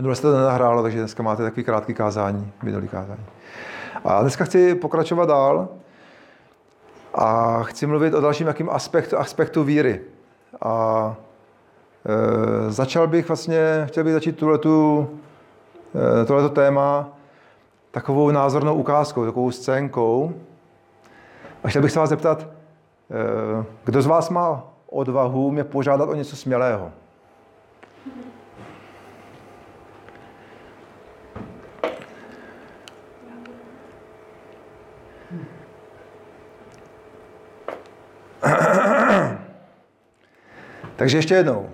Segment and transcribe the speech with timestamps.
[0.00, 3.24] Minule se to nenahrálo, takže dneska máte takový krátký kázání, minulý kázání.
[4.04, 5.68] A dneska chci pokračovat dál
[7.14, 10.00] a chci mluvit o dalším jakým aspektu, aspektu víry.
[10.62, 11.14] A
[12.68, 15.08] e, začal bych vlastně, chtěl bych začít tuhletu,
[16.22, 17.08] e, tohleto téma
[17.90, 20.34] takovou názornou ukázkou, takovou scénkou.
[21.64, 22.46] A chtěl bych se vás zeptat, e,
[23.84, 26.92] kdo z vás má odvahu mě požádat o něco smělého?
[41.00, 41.70] Takže ještě jednou.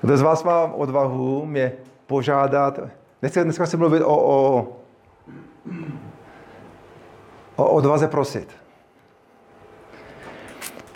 [0.00, 1.72] Kdo z vás má odvahu mě
[2.06, 2.80] požádat,
[3.20, 4.68] dneska, dneska chci mluvit o, o,
[7.56, 8.48] o odvaze prosit.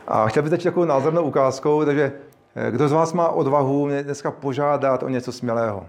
[0.07, 2.13] A chtěl bych začít takovou názornou ukázkou, takže
[2.57, 5.87] eh, kdo z vás má odvahu mě dneska požádat o něco smělého?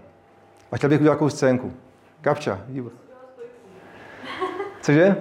[0.72, 1.72] A chtěl bych udělat takovou scénku.
[2.20, 2.60] Kapča.
[4.80, 5.16] Cože?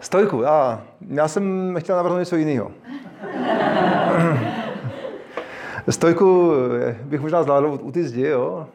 [0.00, 2.72] Stojku, a já jsem chtěl navrhnout něco jiného.
[5.90, 6.52] Stojku
[7.02, 8.66] bych možná zvládl u ty zdi, jo?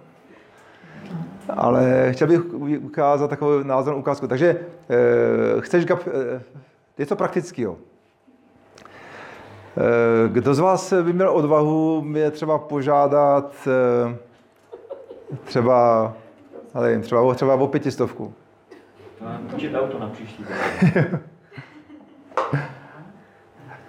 [1.49, 4.27] Ale chtěl bych ukázat takovou názornou ukázku.
[4.27, 6.41] Takže eh, chceš, gap, eh,
[6.97, 7.15] je to
[7.57, 7.77] jo.
[9.77, 14.15] Eh, kdo z vás by měl odvahu mě třeba požádat eh,
[15.43, 16.13] třeba,
[16.73, 18.33] ale třeba, třeba o pětistovku?
[19.53, 20.45] Můžete auto na příští.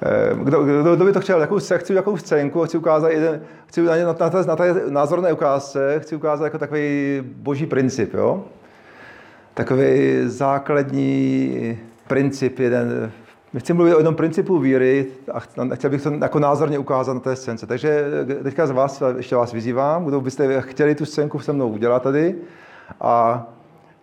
[0.07, 3.83] Eh, kdo, kdo, kdo by to chtěl, jakou, chci jakou scénku, chci ukázat jeden, chci
[3.83, 8.45] na, na, na, na té názorné ukázce, chci ukázat jako takový boží princip, jo?
[9.55, 13.13] Takový základní princip, jeden,
[13.59, 15.41] chci mluvit o jednom principu víry a
[15.75, 17.67] chtěl bych to jako názorně ukázat na té scénce.
[17.67, 18.05] Takže
[18.43, 22.35] teďka z vás, ještě vás vyzývám, kdo byste chtěli tu scénku se mnou udělat tady
[23.01, 23.47] a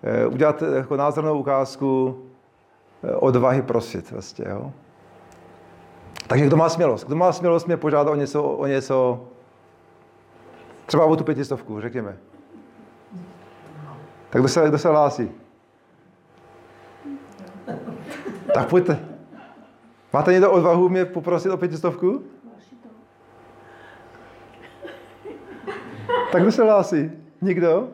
[0.04, 2.18] eh, udělat jako názornou ukázku
[3.04, 4.72] eh, odvahy prosit vlastně, jo?
[6.32, 7.04] Takže kdo má smělost?
[7.04, 9.28] Kdo má smělost mě požádat o něco, o něco
[10.86, 12.18] třeba o tu pětistovku, řekněme.
[14.30, 15.32] Tak kdo se, kdo se hlásí?
[18.54, 19.00] Tak pojďte.
[20.14, 22.24] Máte někdo odvahu mě poprosit o pětistovku?
[26.32, 27.12] Tak kdo se hlásí?
[27.42, 27.90] Nikdo?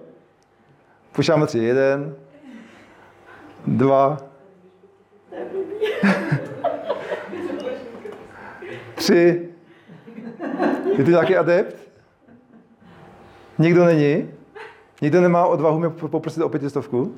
[1.12, 1.60] Počítáme tři.
[1.60, 2.16] Jeden,
[3.68, 4.18] dva,
[9.08, 9.42] Tři.
[10.98, 11.76] Je to nějaký adept?
[13.60, 14.30] Nikdo není?
[15.02, 17.16] Nikdo nemá odvahu mě poprosit o pětistovku?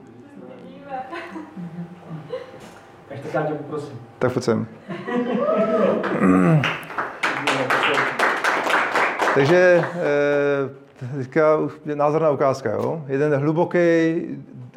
[3.09, 4.00] Tak tě poprosím.
[4.19, 4.67] Tak pojď sem.
[9.35, 11.57] Takže eh, teďka
[11.95, 13.03] názorná ukázka, jo?
[13.07, 13.79] Jeden hluboký,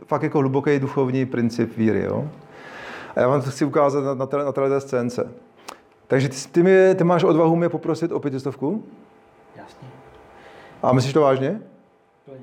[0.06, 2.28] fakt jako hluboký duchovní princip víry, jo?
[3.16, 5.28] A já vám to chci ukázat na, na, na této scénce.
[6.12, 8.84] Takže ty, ty, mě, ty máš odvahu mě poprosit o pětistovku?
[9.56, 9.88] Jasně.
[10.82, 11.60] A myslíš to vážně?
[12.24, 12.40] Plně.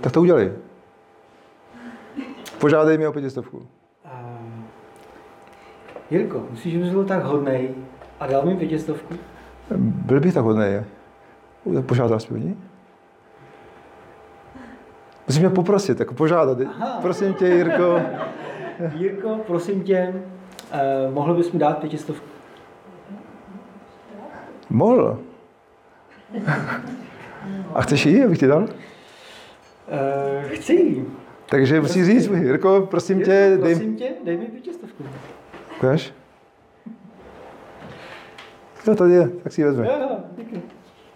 [0.00, 0.52] Tak to udělej.
[2.60, 3.56] Požádej mě o pětistovku.
[3.56, 3.62] Uh,
[6.10, 7.74] Jirko, myslíš, že bys byl tak hodnej
[8.20, 9.14] a dal mi pětistovku?
[9.78, 10.82] Byl bych tak hodnej.
[11.86, 12.54] Požádal jsi mě?
[15.26, 16.58] Musím mě poprosit, jako požádat.
[16.60, 16.98] Aha.
[17.02, 18.00] Prosím tě, Jirko.
[18.94, 20.14] Jirko, prosím tě,
[20.72, 22.37] uh, mohl bys mi dát pětistovku?
[24.70, 25.18] Mohl.
[27.74, 28.62] A chceš jí, abych ti dal?
[28.62, 28.68] Uh,
[30.48, 31.04] chci.
[31.50, 33.74] Takže musíš říct, Jirko, prosím Jirko, tě, dej...
[33.74, 35.04] Prosím tě, dej mi pětistovku.
[35.76, 36.12] Ukáž?
[38.86, 39.86] Jo, tady je, tak si ji vezme.
[39.86, 40.62] Jo, díky.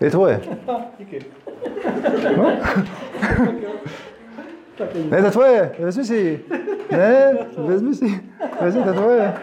[0.00, 0.40] Je tvoje.
[0.98, 1.24] díky.
[2.36, 2.52] No?
[5.10, 6.44] ne, to je tvoje, vezmi si ji.
[6.90, 8.20] Ne, vezmi si
[8.60, 9.34] Vezmi, to je tvoje.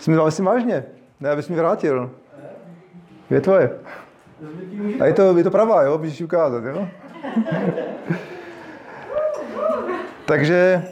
[0.00, 0.84] Jsi mi myslím vážně.
[1.20, 2.10] Ne, abys mi vrátil.
[3.30, 3.78] Je tvoje.
[5.00, 5.98] A je to, je to pravá, jo?
[5.98, 6.88] Můžeš ukázat, jo?
[10.24, 10.84] Takže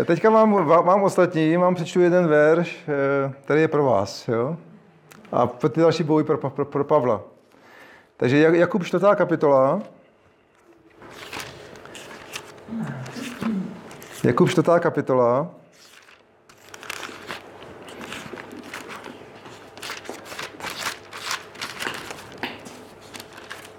[0.00, 4.56] eh, teďka mám, mám ostatní, mám přečtu jeden verš, eh, který je pro vás, jo?
[5.32, 7.22] A ty další budou pro, pro, pro Pavla.
[8.16, 9.06] Takže Jakub 4.
[9.14, 9.82] kapitola.
[14.24, 14.68] Jakub 4.
[14.80, 15.59] kapitola.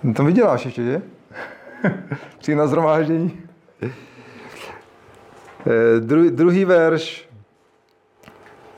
[0.03, 1.01] No to vyděláš ještě, že?
[2.37, 3.41] Přijde na zhromáždění.
[5.67, 7.29] Eh, Dru, druhý verš,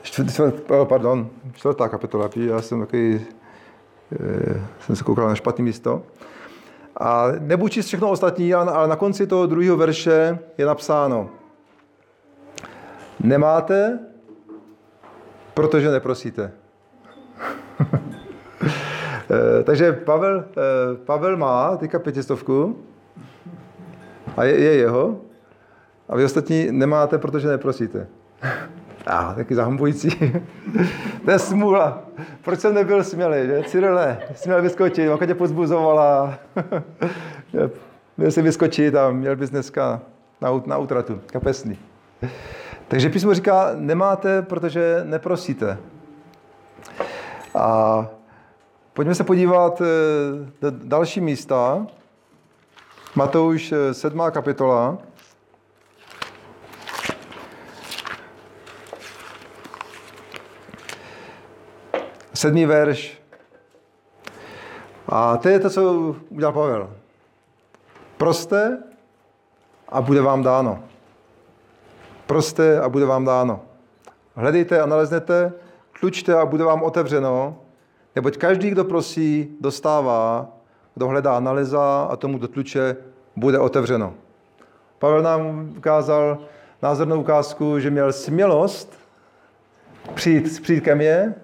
[0.02, 3.26] čtvrt, pardon, čtvrtá kapitola, já jsem takový,
[4.12, 6.02] eh, jsem se koukal na špatné místo.
[6.96, 11.30] A nebudu číst všechno ostatní, ale na konci toho druhého verše je napsáno,
[13.20, 13.98] nemáte,
[15.54, 16.52] protože neprosíte.
[19.34, 22.78] Eh, takže Pavel, eh, Pavel má teďka pětistovku
[24.36, 25.16] a je, je jeho
[26.08, 28.06] a vy ostatní nemáte, protože neprosíte.
[29.06, 30.10] A ah, taky zahambující.
[31.24, 32.02] to je smůla.
[32.44, 33.62] Proč jsem nebyl smělý, že?
[33.66, 36.38] Cyrile, jsi měl vyskočit, Maka tě pozbuzovala.
[38.16, 40.00] měl jsi vyskočit a měl bys dneska
[40.40, 41.78] na, na utratu, kapesný.
[42.88, 45.78] Takže písmo říká, nemáte, protože neprosíte.
[47.54, 48.08] A
[48.94, 49.84] pojďme se podívat eh,
[50.60, 51.86] do další místa.
[53.14, 54.20] Matouš 7.
[54.20, 54.98] Eh, kapitola.
[62.34, 63.22] Sedmý verš.
[65.08, 66.90] A to je to, co udělal Pavel.
[68.16, 68.82] Proste
[69.88, 70.84] a bude vám dáno.
[72.26, 73.60] Proste a bude vám dáno.
[74.34, 75.52] Hledejte a naleznete,
[76.00, 77.63] tlučte a bude vám otevřeno,
[78.16, 80.48] neboť každý, kdo prosí, dostává,
[80.94, 82.96] kdo hledá, nalezá a tomu, kdo tluče,
[83.36, 84.14] bude otevřeno.
[84.98, 86.38] Pavel nám ukázal
[86.82, 88.98] názornou ukázku, že měl smělost
[90.14, 91.34] přijít, přijít ke mně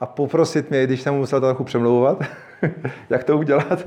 [0.00, 2.22] a poprosit mě, když jsem musel trochu přemlouvat,
[3.10, 3.84] jak to udělat,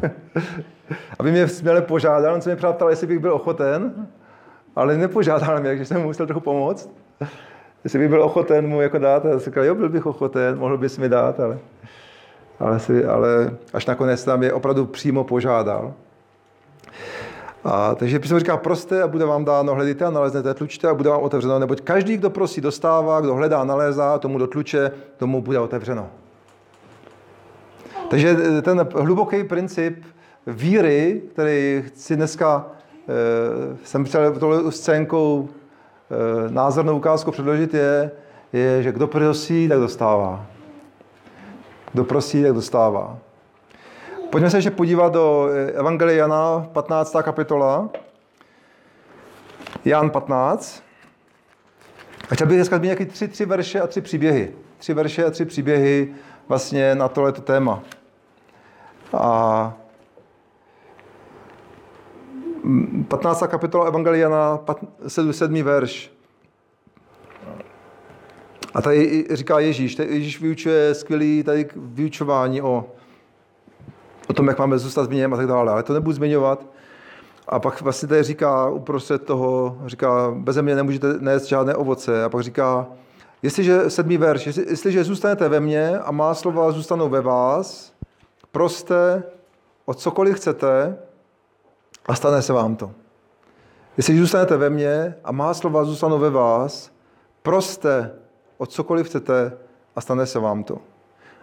[1.19, 2.33] aby mě směle požádal.
[2.33, 4.07] On se mě ptal, jestli bych byl ochoten,
[4.75, 6.89] ale nepožádal mě, takže jsem mu musel trochu pomoct.
[7.83, 10.97] Jestli bych byl ochoten mu jako dát, a říkal, jo, byl bych ochoten, mohl bys
[10.97, 11.59] mi dát, ale,
[12.61, 15.93] ale, si, ale až nakonec tam je opravdu přímo požádal.
[17.63, 21.09] A, takže písmo říká, proste a bude vám dáno, hledejte a naleznete, tlučte a bude
[21.09, 26.09] vám otevřeno, neboť každý, kdo prosí, dostává, kdo hledá, nalézá, tomu dotluče, tomu bude otevřeno.
[28.09, 30.03] Takže ten hluboký princip
[30.47, 32.65] víry, který si dneska
[33.07, 38.11] e, jsem chtěl tohle scénkou e, názornou ukázku předložit, je,
[38.53, 40.45] je, že kdo prosí, tak dostává.
[41.93, 43.17] Kdo prosí, tak dostává.
[44.29, 47.15] Pojďme se ještě podívat do eh, Evangelia Jana, 15.
[47.21, 47.89] kapitola.
[49.85, 50.83] Jan 15.
[52.29, 54.53] A chtěl bych dneska zmínit nějaké tři, tři verše a tři příběhy.
[54.77, 56.13] Tři verše a tři příběhy
[56.47, 57.83] vlastně na tohleto téma.
[59.13, 59.73] A
[63.07, 63.43] 15.
[63.47, 64.59] kapitola Evangeliana,
[65.07, 65.63] 7.
[65.63, 66.11] verš.
[68.73, 72.85] A tady říká Ježíš, tady Ježíš vyučuje skvělý tady vyučování o
[74.31, 75.71] o tom, jak máme zůstat v a tak dále.
[75.71, 76.65] Ale to nebudu zmiňovat.
[77.47, 82.23] A pak vlastně tady říká uprostřed toho, říká, bez mě nemůžete nést žádné ovoce.
[82.23, 82.87] A pak říká,
[83.43, 87.93] jestliže, sedmý verš, jestli, jestliže zůstanete ve mně a má slova zůstanou ve vás,
[88.51, 89.23] proste
[89.85, 90.97] o cokoliv chcete
[92.05, 92.91] a stane se vám to.
[93.97, 96.91] Jestli zůstanete ve mně a má slova zůstanou ve vás,
[97.43, 98.11] proste
[98.61, 99.53] o cokoliv chcete
[99.95, 100.77] a stane se vám to.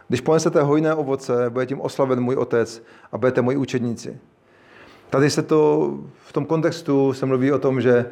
[0.09, 2.83] Když ponesete hojné ovoce, bude tím oslaven můj otec
[3.13, 4.19] a budete moji učedníci.
[5.11, 5.91] Tady se to,
[6.27, 8.07] v tom kontextu se mluví o tom, že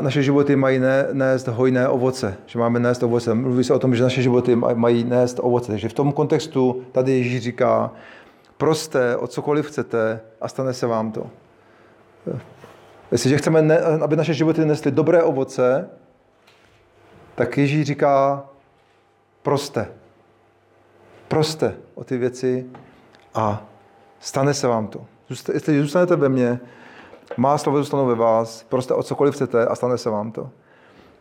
[0.00, 0.80] naše životy mají
[1.12, 3.34] nést hojné ovoce, že máme nést ovoce.
[3.34, 5.72] Mluví se o tom, že naše životy mají nést ovoce.
[5.72, 7.90] Takže v tom kontextu tady Ježíš říká,
[8.56, 11.26] proste o cokoliv chcete a stane se vám to.
[13.12, 15.88] Jestliže chceme, aby naše životy nesly dobré ovoce,
[17.36, 18.44] tak Ježíš říká,
[19.42, 19.88] proste.
[21.28, 22.66] Proste o ty věci
[23.34, 23.64] a
[24.20, 25.06] stane se vám to.
[25.54, 26.60] Jestli zůstanete ve mně,
[27.36, 30.50] má slovo zůstanou ve vás, prostě o cokoliv chcete a stane se vám to.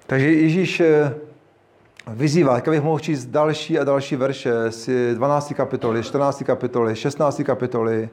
[0.07, 1.13] Takže Ježíš eh,
[2.07, 5.53] vyzývá, jak bych mohl číst další a další verše z 12.
[5.53, 6.43] kapitoly, 14.
[6.43, 7.41] kapitoly, 16.
[7.45, 8.09] kapitoly,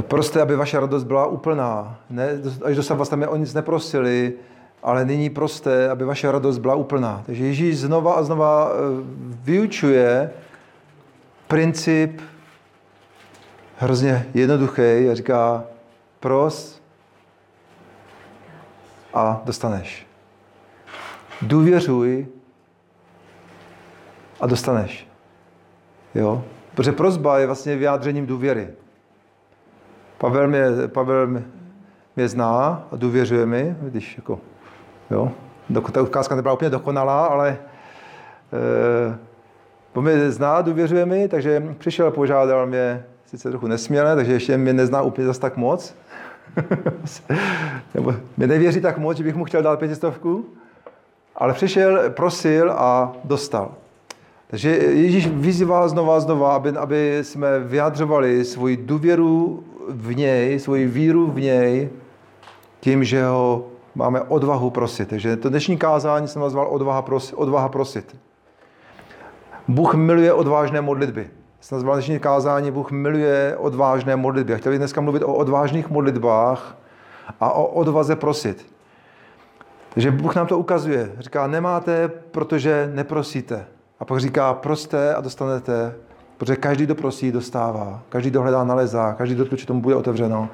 [0.00, 2.00] prostě, aby vaše radost byla úplná.
[2.10, 2.28] Ne,
[2.64, 4.32] až do vás tam o nic neprosili,
[4.82, 7.22] ale nyní prosté, aby vaše radost byla úplná.
[7.26, 8.78] Takže Ježíš znova a znova eh,
[9.42, 10.30] vyučuje,
[11.48, 12.20] princip
[13.76, 15.64] hrozně jednoduchý a říká,
[16.20, 16.82] pros
[19.14, 20.06] a dostaneš.
[21.42, 22.26] Důvěřuj
[24.40, 25.08] a dostaneš.
[26.14, 26.44] Jo?
[26.74, 28.68] Protože prozba je vlastně vyjádřením důvěry.
[30.18, 31.42] Pavel mě, Pavel
[32.16, 34.40] mě zná a důvěřuje mi, když jako,
[35.12, 35.32] jo,
[35.92, 37.58] ta ukázka nebyla úplně dokonalá, ale
[38.52, 39.32] e,
[39.94, 44.72] Bo mě zná, důvěřuje mi, takže přišel požádal mě, sice trochu nesměle, takže ještě mě
[44.72, 45.94] nezná úplně zase tak moc.
[47.94, 50.44] Nebo mě nevěří tak moc, že bych mu chtěl dát pětistovku.
[51.36, 53.74] ale přišel, prosil a dostal.
[54.46, 60.86] Takže Ježíš vyzývá znova a znova, aby, aby jsme vyjadřovali svoji důvěru v něj, svoji
[60.86, 61.90] víru v něj,
[62.80, 65.08] tím, že ho máme odvahu prosit.
[65.08, 67.34] Takže to dnešní kázání jsem nazval odvaha prosit.
[67.34, 68.16] Odvaha prosit.
[69.68, 71.30] Bůh miluje odvážné modlitby.
[71.60, 74.54] Jsem nazval dnešní kázání, Bůh miluje odvážné modlitby.
[74.54, 76.76] A chtěl bych dneska mluvit o odvážných modlitbách
[77.40, 78.72] a o odvaze prosit.
[79.94, 81.12] Takže Bůh nám to ukazuje.
[81.18, 83.66] Říká, nemáte, protože neprosíte.
[84.00, 85.94] A pak říká, proste a dostanete,
[86.38, 88.02] protože každý, kdo prosí, dostává.
[88.08, 89.14] Každý, kdo hledá, nalezá.
[89.14, 90.48] Každý, kdo tomu bude otevřeno.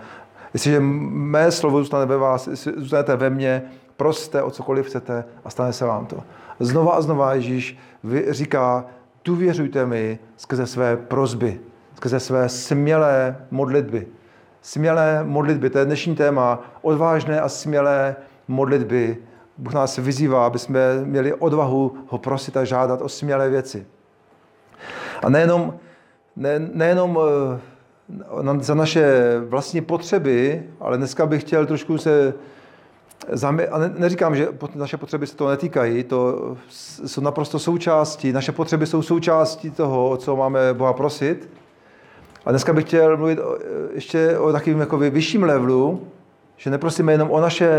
[0.54, 3.62] Jestliže mé slovo zůstane ve vás, zůstanete ve mně,
[3.96, 6.22] proste o cokoliv chcete a stane se vám to.
[6.60, 7.78] Znova a znova Ježíš
[8.30, 8.84] říká,
[9.24, 11.60] důvěřujte mi skrze své prozby,
[11.94, 14.06] skrze své smělé modlitby.
[14.62, 18.16] Smělé modlitby, to je dnešní téma, odvážné a smělé
[18.48, 19.16] modlitby.
[19.58, 23.86] Bůh nás vyzývá, aby jsme měli odvahu ho prosit a žádat o smělé věci.
[25.22, 25.74] A nejenom,
[26.36, 27.60] ne, nejenom eh,
[28.60, 32.34] za naše vlastní potřeby, ale dneska bych chtěl trošku se
[33.70, 36.56] a neříkám, že naše potřeby se toho netýkají, to
[37.06, 41.50] jsou naprosto součástí, naše potřeby jsou součástí toho, co máme Boha prosit.
[42.46, 43.38] A dneska bych chtěl mluvit
[43.94, 46.06] ještě o takovým jako vyšším levelu,
[46.56, 47.70] že neprosíme jenom o naše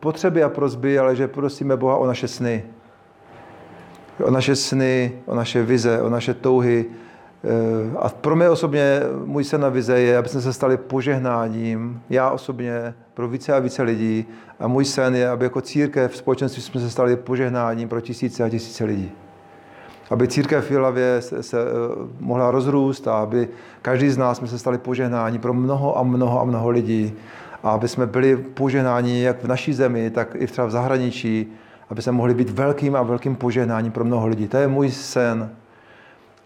[0.00, 2.64] potřeby a prozby, ale že prosíme Boha o naše sny.
[4.24, 6.84] O naše sny, o naše vize, o naše touhy,
[7.98, 12.30] a pro mě osobně můj sen na vize je, aby jsme se stali požehnáním, já
[12.30, 14.26] osobně, pro více a více lidí.
[14.58, 18.44] A můj sen je, aby jako církev v společenství jsme se stali požehnáním pro tisíce
[18.44, 19.12] a tisíce lidí.
[20.10, 21.64] Aby církev v Jilavě se, se, eh,
[22.20, 23.48] mohla rozrůst a aby
[23.82, 27.12] každý z nás jsme se stali požehnání pro mnoho a mnoho a mnoho lidí.
[27.62, 31.52] A aby jsme byli požehnáni jak v naší zemi, tak i třeba v zahraničí,
[31.90, 34.48] aby jsme mohli být velkým a velkým požehnáním pro mnoho lidí.
[34.48, 35.50] To je můj sen.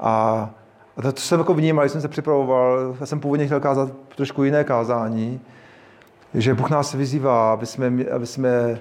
[0.01, 0.51] A
[0.97, 3.93] a to, co jsem jako vnímal, když jsem se připravoval, já jsem původně chtěl kázat
[4.17, 5.41] trošku jiné kázání,
[6.35, 8.79] že Bůh nás vyzývá, aby jsme, aby jsme eh,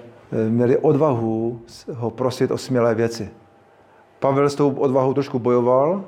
[0.50, 3.30] měli odvahu ho prosit o smělé věci.
[4.18, 6.04] Pavel s tou odvahou trošku bojoval,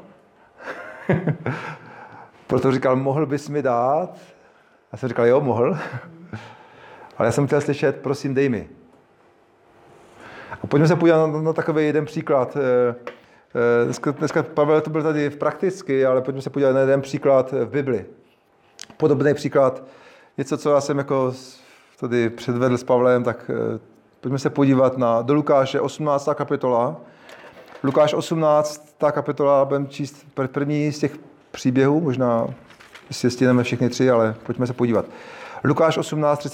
[2.47, 4.17] proto říkal, mohl bys mi dát?
[4.93, 5.79] Já jsem říkal, jo, mohl.
[7.19, 8.69] Ale já jsem chtěl slyšet, prosím, dej mi.
[10.63, 12.57] A pojďme se podívat na, na takový jeden příklad.
[13.55, 17.01] Eh, dneska, dneska Pavel to byl tady v prakticky, ale pojďme se podívat na jeden
[17.01, 18.07] příklad v Bibli.
[18.97, 19.83] Podobný příklad,
[20.39, 21.35] něco, co já jsem jako
[22.01, 23.79] tady předvedl s Pavlem, tak eh,
[24.21, 26.29] pojďme se podívat na, do Lukáše 18.
[26.35, 26.97] kapitola.
[27.83, 28.97] Lukáš 18.
[29.11, 31.17] kapitola, budeme číst první z těch
[31.51, 32.47] příběhů, možná
[33.11, 35.05] si stihneme všechny tři, ale pojďme se podívat.
[35.65, 36.47] Lukáš 18,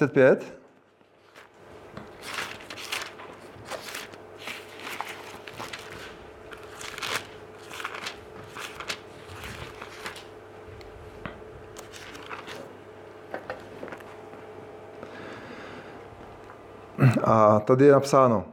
[17.32, 18.44] A tady je napsáno,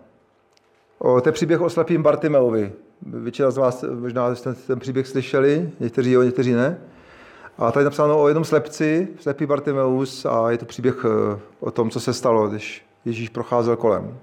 [1.00, 2.72] o, to je příběh o slepým Bartimeovi.
[3.02, 6.78] Většina z vás možná jste ten příběh slyšeli, někteří jo, někteří ne.
[7.58, 11.72] A tady je napsáno o jednom slepci, slepý Bartimeus, a je to příběh eh, o
[11.72, 14.18] tom, co se stalo, když Ježíš procházel kolem.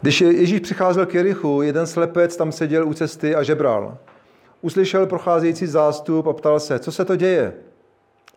[0.00, 3.98] Když Ježíš přicházel k Jerichu, jeden slepec tam seděl u cesty a žebral.
[4.60, 7.54] Uslyšel procházející zástup a ptal se, co se to děje.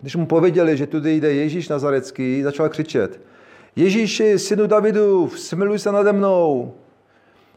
[0.02, 3.22] Když mu pověděli, že tudy jde Ježíš Nazarecký, začal křičet–
[3.76, 6.74] Ježíši, synu Davidu, smiluj se nade mnou.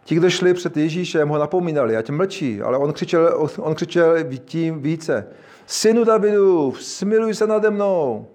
[0.04, 4.82] Ti, kdo šli před Ježíšem, ho napomínali, ať mlčí, ale on křičel, on křičel tím
[4.82, 5.26] více.
[5.66, 8.26] Synu Davidu, smiluj se nade mnou.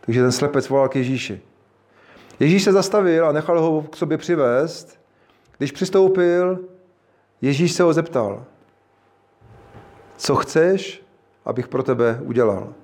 [0.00, 1.40] Takže ten slepec volal k Ježíši.
[2.40, 5.00] Ježíš se zastavil a nechal ho k sobě přivést.
[5.58, 6.58] Když přistoupil,
[7.42, 8.44] Ježíš se ho zeptal,
[10.16, 11.02] co chceš,
[11.44, 12.74] abych pro tebe udělal.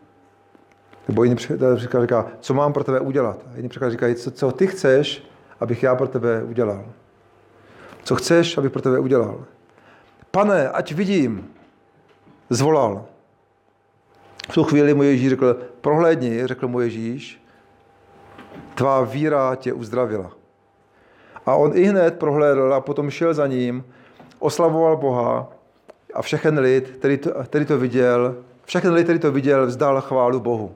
[1.08, 3.38] Nebo jiný překlad říká, co mám pro tebe udělat.
[3.52, 5.22] A jiný překlad říká, co, co ty chceš,
[5.60, 6.84] abych já pro tebe udělal.
[8.02, 9.44] Co chceš, abych pro tebe udělal.
[10.30, 11.48] Pane, ať vidím,
[12.50, 13.04] zvolal.
[14.50, 17.42] V tu chvíli mu Ježíš řekl, prohlédni, řekl mu Ježíš,
[18.74, 20.30] tvá víra tě uzdravila.
[21.46, 23.84] A on i hned prohlédl a potom šel za ním,
[24.38, 25.48] oslavoval Boha
[26.14, 30.40] a všechen lid, který to, který to viděl, všechen lid, který to viděl, vzdal chválu
[30.40, 30.74] Bohu.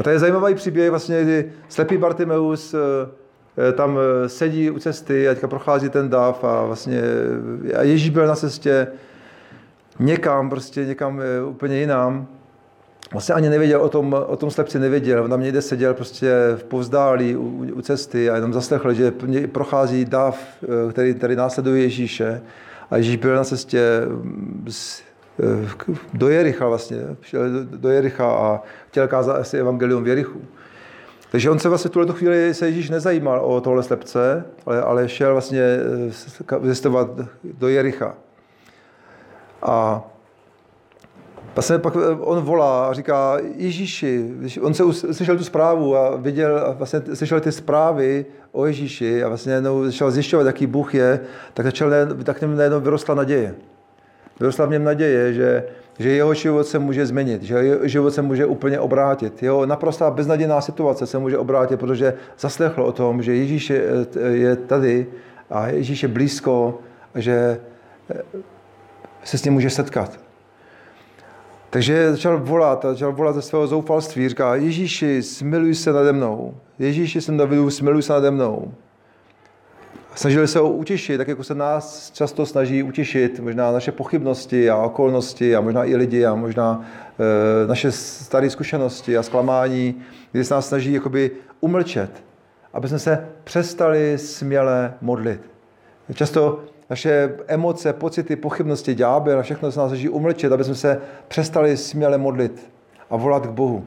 [0.00, 2.78] A to je zajímavý příběh, vlastně, kdy slepý Bartimeus eh,
[3.68, 7.02] eh, tam eh, sedí u cesty a teďka prochází ten dav a vlastně
[7.76, 8.86] a Ježíš byl na cestě
[9.98, 12.26] někam, prostě někam úplně jinam.
[13.12, 15.24] vlastně ani nevěděl o tom, o tom slepci nevěděl.
[15.24, 19.12] On tam někde seděl prostě v povzdálí u, u cesty a jenom zaslechl, že
[19.52, 20.32] prochází eh,
[20.90, 22.42] který, který následuje Ježíše.
[22.90, 25.02] A Ježíš byl na cestě mm, z,
[25.40, 30.40] eh, do Jericha vlastně, šel do Jericha a chtěl kázat asi evangelium v Jerichu.
[31.30, 35.08] Takže on se vlastně v tuhle chvíli se Ježíš nezajímal o tohle slepce, ale, ale
[35.08, 35.62] šel vlastně
[36.62, 37.10] zjistovat
[37.44, 38.14] do Jericha.
[39.62, 40.02] A
[41.54, 46.58] Vlastně pak eh, on volá a říká Ježíši, on se slyšel tu zprávu a viděl,
[46.58, 51.20] a vlastně slyšel ty zprávy o Ježíši a vlastně jednou začal zjišťovat, jaký Bůh je,
[51.54, 51.90] tak, začal,
[52.24, 53.54] tak něm najednou vyrostla naděje.
[54.40, 55.64] Vyrostla v něm naděje, že,
[56.00, 59.42] že jeho život se může změnit, že jeho život se může úplně obrátit.
[59.42, 65.06] Jeho naprostá beznadějná situace se může obrátit, protože zaslechl o tom, že Ježíš je, tady
[65.50, 66.80] a Ježíš je blízko
[67.14, 67.60] že
[68.10, 68.22] eh,
[69.24, 70.20] se s ním může setkat.
[71.70, 74.28] Takže začal volat, začal volat ze svého zoufalství.
[74.28, 76.54] Říká, Ježíši, smiluj se nade mnou.
[76.78, 78.72] Ježíši, jsem Davidu, smiluj se nade mnou.
[80.14, 84.76] Snažili se ho utěšit, tak jako se nás často snaží utěšit, možná naše pochybnosti a
[84.76, 86.86] okolnosti a možná i lidi a možná
[87.64, 90.02] e, naše staré zkušenosti a zklamání,
[90.32, 92.10] kdy se nás snaží jakoby umlčet,
[92.72, 95.40] aby jsme se přestali směle modlit.
[96.14, 101.00] Často naše emoce, pocity, pochybnosti, ďábel a všechno se nás snaží umlčet, aby jsme se
[101.28, 102.70] přestali směle modlit
[103.10, 103.84] a volat k Bohu.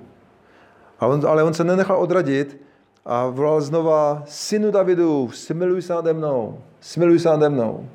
[1.00, 2.58] On, ale on se nenechal odradit
[3.06, 7.88] a volal znova, synu Davidu, smiluj se nade mnou, smiluj se nade mnou.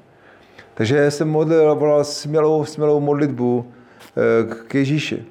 [0.75, 3.73] Takže jsem modlil a volal smělou, smělou modlitbu
[4.17, 5.27] eh, k Ježíši.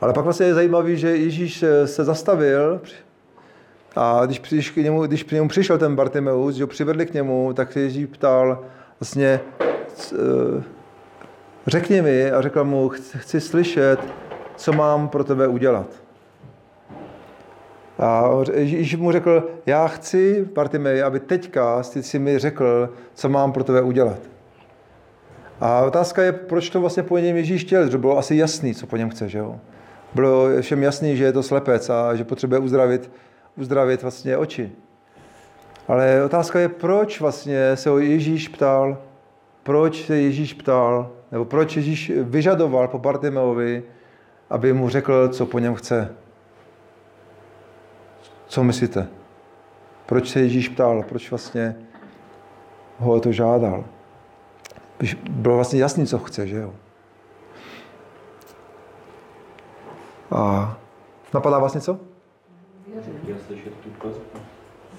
[0.00, 2.80] Ale pak vlastně je zajímavé, že Ježíš se zastavil
[3.96, 7.14] a když, když, k němu, když k němu přišel ten Bartimeus, že ho přivedli k
[7.14, 8.64] němu, tak se Ježíš ptal
[9.00, 9.40] vlastně,
[10.12, 10.62] eh,
[11.66, 13.98] řekni mi, a řekl mu, chci slyšet,
[14.56, 15.86] co mám pro tebe udělat.
[18.00, 23.64] A Ježíš mu řekl, já chci, Bartimej, aby teďka si mi řekl, co mám pro
[23.64, 24.18] tebe udělat.
[25.60, 28.86] A otázka je, proč to vlastně po něm Ježíš chtěl, že bylo asi jasný, co
[28.86, 29.60] po něm chce, že jo?
[30.14, 33.10] Bylo všem jasný, že je to slepec a že potřebuje uzdravit
[33.56, 34.72] uzdravit vlastně oči.
[35.88, 38.98] Ale otázka je, proč vlastně se ho Ježíš ptal,
[39.62, 43.82] proč se Ježíš ptal, nebo proč Ježíš vyžadoval po Bartimeovi,
[44.50, 46.14] aby mu řekl, co po něm chce.
[48.50, 49.08] Co myslíte?
[50.06, 51.02] Proč se Ježíš ptal?
[51.08, 51.76] Proč vlastně
[52.98, 53.84] ho to žádal?
[55.30, 56.72] Bylo vlastně jasný, co chce, že jo?
[60.30, 60.76] A
[61.34, 61.98] napadá vás něco?
[63.22, 64.22] Chtěl slyšet tu prozbu.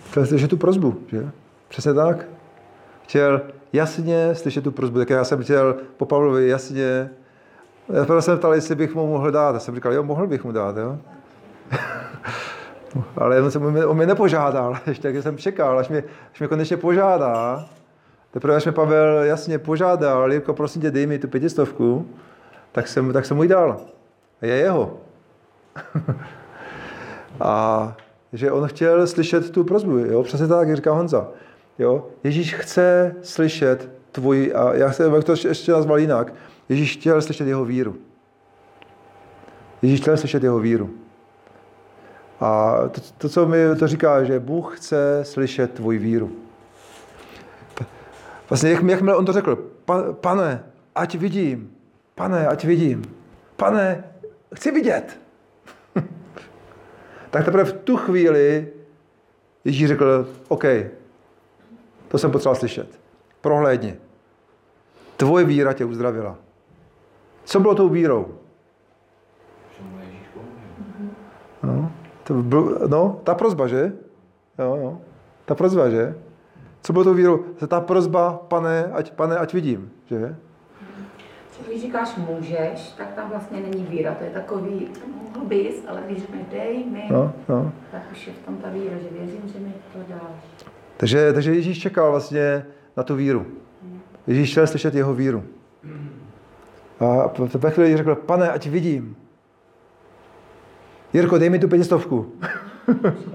[0.09, 1.31] Chtěl slyšet tu prozbu, že?
[1.67, 2.25] Přesně tak.
[3.03, 3.41] Chtěl
[3.73, 4.99] jasně slyšet tu prozbu.
[4.99, 7.09] Tak já jsem chtěl po Pavlovi jasně.
[7.93, 9.53] Já jsem ptal, jestli bych mu mohl dát.
[9.53, 10.97] Já jsem říkal, jo, mohl bych mu dát, jo.
[13.17, 16.77] Ale on, se, on mě nepožádal, ještě tak jsem čekal, až mě, až mě konečně
[16.77, 17.65] požádá.
[18.31, 22.07] Teprve až mě Pavel jasně požádal, Jirko, prosím tě, dej mi tu pětistovku,
[22.71, 23.81] tak jsem, tak jsem mu ji dal.
[24.41, 24.97] A je jeho.
[27.39, 27.95] A
[28.33, 30.23] že on chtěl slyšet tu prozbu, jo?
[30.23, 31.27] přesně tak, jak říká Honza.
[31.79, 32.07] Jo?
[32.23, 36.33] Ježíš chce slyšet tvůj, a já chci, jak to ještě nazval jinak,
[36.69, 37.95] Ježíš chtěl slyšet jeho víru.
[39.81, 40.89] Ježíš chtěl slyšet jeho víru.
[42.41, 46.31] A to, to, co mi to říká, že Bůh chce slyšet tvůj víru.
[48.49, 49.71] Vlastně, jak, jakmile on to řekl,
[50.11, 50.63] pane,
[50.95, 51.71] ať vidím,
[52.15, 53.15] pane, ať vidím,
[53.55, 54.03] pane,
[54.55, 55.19] chci vidět
[57.29, 58.67] tak teprve v tu chvíli
[59.65, 60.63] Ježíš řekl, OK,
[62.07, 62.99] to jsem potřeboval slyšet.
[63.41, 63.95] Prohlédni.
[65.17, 66.37] Tvoje víra tě uzdravila.
[67.43, 68.37] Co bylo tou vírou?
[71.63, 71.91] No,
[72.23, 73.93] to byl, no, ta prozba, že?
[74.59, 74.97] Jo, jo.
[75.45, 76.15] Ta prozba, že?
[76.81, 77.43] Co bylo tou vírou?
[77.67, 80.35] Ta prozba, pane, ať, pane, ať vidím, že?
[81.71, 84.15] když říkáš můžeš, tak tam vlastně není víra.
[84.15, 84.87] To je takový,
[85.33, 87.71] mohl bys, ale když řekneš dej mi, no, no.
[87.91, 90.65] tak už je v tom ta víra, že věřím, že mi to dáš.
[90.97, 92.65] Takže, takže Ježíš čekal vlastně
[92.97, 93.45] na tu víru.
[94.27, 95.43] Ježíš chtěl slyšet jeho víru.
[96.99, 99.15] A ve chvíli řekl, pane, ať vidím.
[101.13, 102.33] Jirko, dej mi tu pětistovku.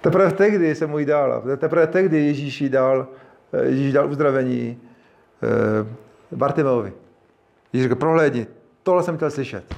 [0.00, 1.42] Teprve tehdy se mu jí dal.
[1.56, 3.06] Teprve tehdy Ježíš dal,
[3.62, 4.78] Ježíš dal uzdravení
[5.42, 5.86] eh,
[6.36, 6.92] Bartimeovi.
[7.72, 8.46] Ježíš řekl, prohlédni,
[8.82, 9.74] tohle jsem chtěl slyšet.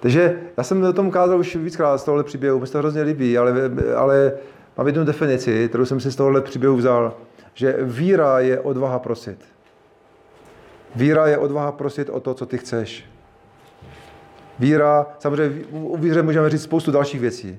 [0.00, 3.02] Takže já jsem o tom ukázal už víckrát z tohohle příběhu, mi se to hrozně
[3.02, 3.52] líbí, ale,
[3.96, 4.32] ale
[4.78, 7.14] mám jednu definici, kterou jsem si z tohohle příběhu vzal,
[7.54, 9.44] že víra je odvaha prosit.
[10.94, 13.10] Víra je odvaha prosit o to, co ty chceš.
[14.60, 17.58] Víra, samozřejmě u víře můžeme říct spoustu dalších věcí.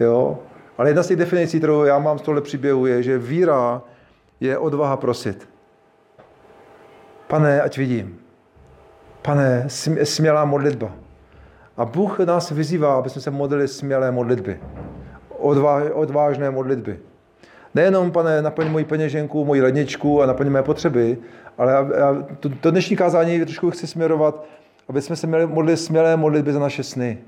[0.00, 0.38] Jo?
[0.78, 3.82] Ale jedna z těch definicí, kterou já mám z tohle příběhu, je, že víra
[4.40, 5.48] je odvaha prosit.
[7.26, 8.18] Pane, ať vidím.
[9.22, 9.64] Pane,
[10.02, 10.92] smělá modlitba.
[11.76, 14.60] A Bůh nás vyzývá, aby jsme se modlili smělé modlitby.
[15.92, 16.98] odvážné modlitby.
[17.74, 21.18] Nejenom, pane, naplň moji peněženku, moji ledničku a naplň mé potřeby,
[21.58, 24.44] ale já, já, to, to dnešní kázání trošku chci směrovat,
[24.88, 27.18] aby jsme se měli modlit smělé modlitby za naše sny.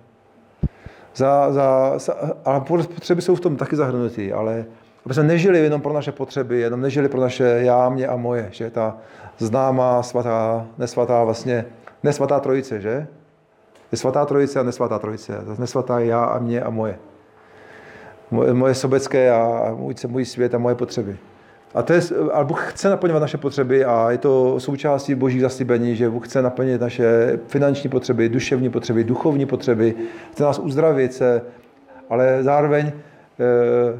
[1.14, 4.64] Za, za, za, a potřeby jsou v tom taky zahrnuty, ale
[5.04, 8.48] aby jsme nežili jenom pro naše potřeby, jenom nežili pro naše já, mě a moje,
[8.52, 8.96] že ta
[9.38, 11.64] známá svatá, nesvatá vlastně,
[12.02, 13.06] nesvatá trojice, že?
[13.92, 15.32] Je svatá trojice a nesvatá trojice.
[15.58, 16.98] Nesvatá já a mě a moje.
[18.30, 21.18] Moje, moje sobecké a můj, můj svět a moje potřeby.
[21.74, 22.00] A to je,
[22.32, 26.42] ale Bůh chce naplňovat naše potřeby a je to součástí božích zaslíbení, že Bůh chce
[26.42, 29.94] naplnit naše finanční potřeby, duševní potřeby, duchovní potřeby,
[30.32, 31.42] chce nás uzdravit, se,
[32.10, 32.92] ale zároveň e,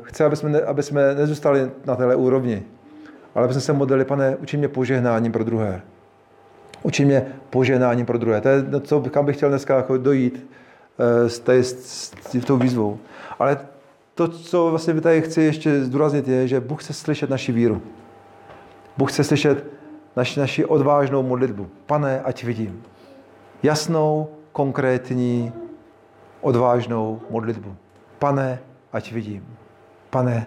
[0.03, 2.63] chce, aby jsme, ne, aby jsme nezůstali na téhle úrovni,
[3.35, 5.81] ale aby jsme se modlili, pane, učí mě požehnáním pro druhé.
[6.83, 8.41] Učí mě požehnáním pro druhé.
[8.41, 10.51] To je to, kam bych chtěl dneska jako dojít
[10.99, 12.99] e, s, tady, s, s tou výzvou.
[13.39, 13.59] Ale
[14.19, 17.83] to, co vlastně tady chci ještě zdůraznit, je, že Bůh chce slyšet naši víru.
[18.97, 19.65] Bůh chce slyšet
[20.17, 21.69] naši, naši odvážnou modlitbu.
[21.87, 22.83] Pane, ať vidím.
[23.63, 25.53] Jasnou, konkrétní,
[26.41, 27.77] odvážnou modlitbu.
[28.19, 28.59] Pane,
[28.93, 29.57] ať vidím.
[30.11, 30.47] Pane,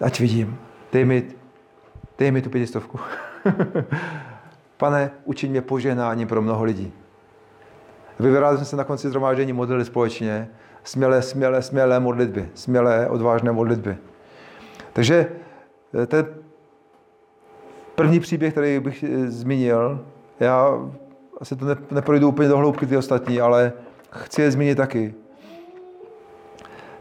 [0.00, 0.58] ať vidím.
[0.92, 1.22] Dej mi,
[2.18, 2.98] dej mi tu pětistovku.
[4.76, 6.92] Pane, učiň mě požehnání pro mnoho lidí.
[8.20, 10.48] Vybrali jsme se na konci zhromáždění modlili společně
[10.84, 13.96] smělé, smělé, smělé modlitby, smělé, odvážné modlitby.
[14.92, 15.28] Takže
[15.94, 16.26] eh, je
[17.94, 20.04] první příběh, který bych eh, zmínil.
[20.40, 20.78] Já
[21.40, 23.72] asi to neprojdu úplně do hloubky ty ostatní, ale
[24.10, 25.14] chci je zmínit taky.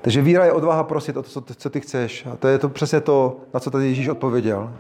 [0.01, 2.25] Takže víra je odvaha prosit o to, co ty chceš.
[2.25, 4.73] A to je to přesně to, na co tady Ježíš odpověděl.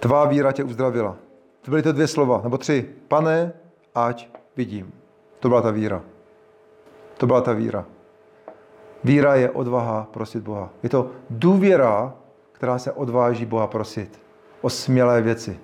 [0.00, 1.16] Tvá víra tě uzdravila.
[1.62, 2.88] To byly to dvě slova, nebo tři.
[3.08, 3.52] Pane,
[3.94, 4.92] ať vidím.
[5.40, 6.02] To byla ta víra.
[7.18, 7.84] To byla ta víra.
[9.04, 10.70] Víra je odvaha prosit Boha.
[10.82, 12.14] Je to důvěra,
[12.52, 14.20] která se odváží Boha prosit
[14.60, 15.58] o smělé věci,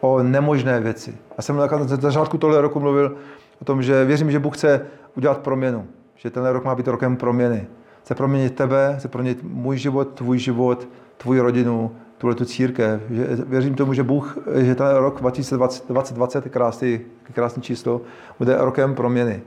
[0.00, 1.16] o nemožné věci.
[1.36, 3.16] Já jsem na začátku tohle roku mluvil
[3.62, 7.16] o tom, že věřím, že Bůh chce udělat proměnu, že tenhle rok má být rokem
[7.16, 7.66] proměny.
[8.02, 13.00] Chce proměnit tebe, chce proměnit můj život, tvůj život, tvůj rodinu, tuhle tu církev.
[13.10, 17.00] Že, věřím tomu, že Bůh, že ten rok 2020, 2020 krásný,
[17.32, 18.00] krásný číslo,
[18.38, 19.42] bude rokem proměny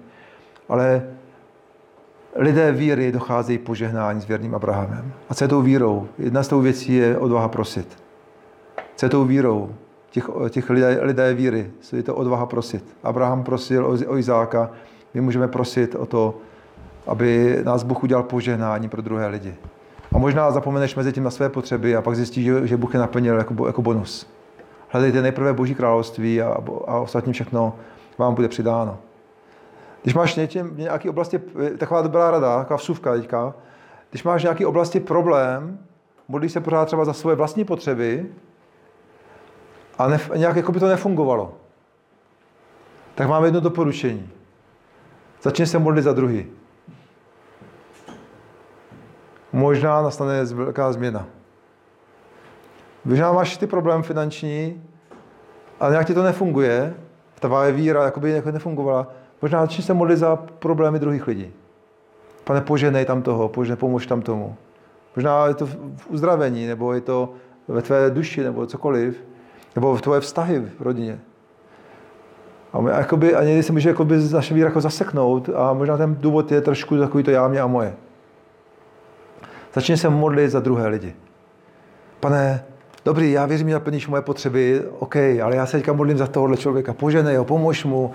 [0.72, 1.04] ale
[2.36, 5.14] lidé víry docházejí požehnání s věrným Abrahamem.
[5.30, 6.08] A co je tou vírou?
[6.18, 7.98] Jedna z tou věcí je odvaha prosit.
[8.96, 9.76] Co je tou vírou?
[10.12, 12.96] Těch, těch lidé, lidé víry, je to odvaha prosit.
[13.04, 14.72] Abraham prosil o, o Izáka,
[15.14, 16.38] my můžeme prosit o to,
[17.08, 19.56] aby nás Bůh udělal požehnání pro druhé lidi.
[20.14, 23.00] A možná zapomeneš mezi tím na své potřeby a pak zjistíš, že, že Bůh je
[23.00, 24.28] naplnil jako, jako bonus.
[24.90, 27.76] Hledejte nejprve Boží království a, a ostatní všechno
[28.18, 28.98] vám bude přidáno.
[30.02, 31.42] Když máš něčem, nějaký oblasti,
[31.78, 33.54] taková dobrá rada, taková vsuvka teďka,
[34.10, 35.80] když máš nějaký oblasti problém,
[36.28, 38.26] modlíš se pořád třeba za svoje vlastní potřeby
[39.98, 41.54] a nef, nějak jako by to nefungovalo,
[43.16, 44.30] tak mám jedno doporučení.
[45.42, 46.48] Začni se modlit za druhý.
[49.54, 51.26] Možná nastane velká změna.
[53.06, 54.84] Možná máš ty problém finanční,
[55.80, 56.94] ale nějak ti to nefunguje,
[57.40, 59.08] ta víra jakoby jako nefungovala,
[59.42, 61.54] Možná začni se modlit za problémy druhých lidí.
[62.44, 64.56] Pane, poženej tam toho, poženej, pomož tam tomu.
[65.16, 67.34] Možná je to v uzdravení, nebo je to
[67.68, 69.24] ve tvé duši, nebo cokoliv.
[69.76, 71.20] Nebo v tvoje vztahy v rodině.
[72.74, 76.16] A, my, jakoby, a někdy se může jakoby naše víra jako zaseknout a možná ten
[76.16, 77.94] důvod je trošku takový to já, mě a moje.
[79.74, 81.16] Začni se modlit za druhé lidi.
[82.20, 82.64] Pane,
[83.06, 86.58] dobrý, já věřím, že naplníš moje potřeby, OK, ale já se teďka modlím za tohohle
[86.58, 88.12] člověka, poženej ho, pomož mu,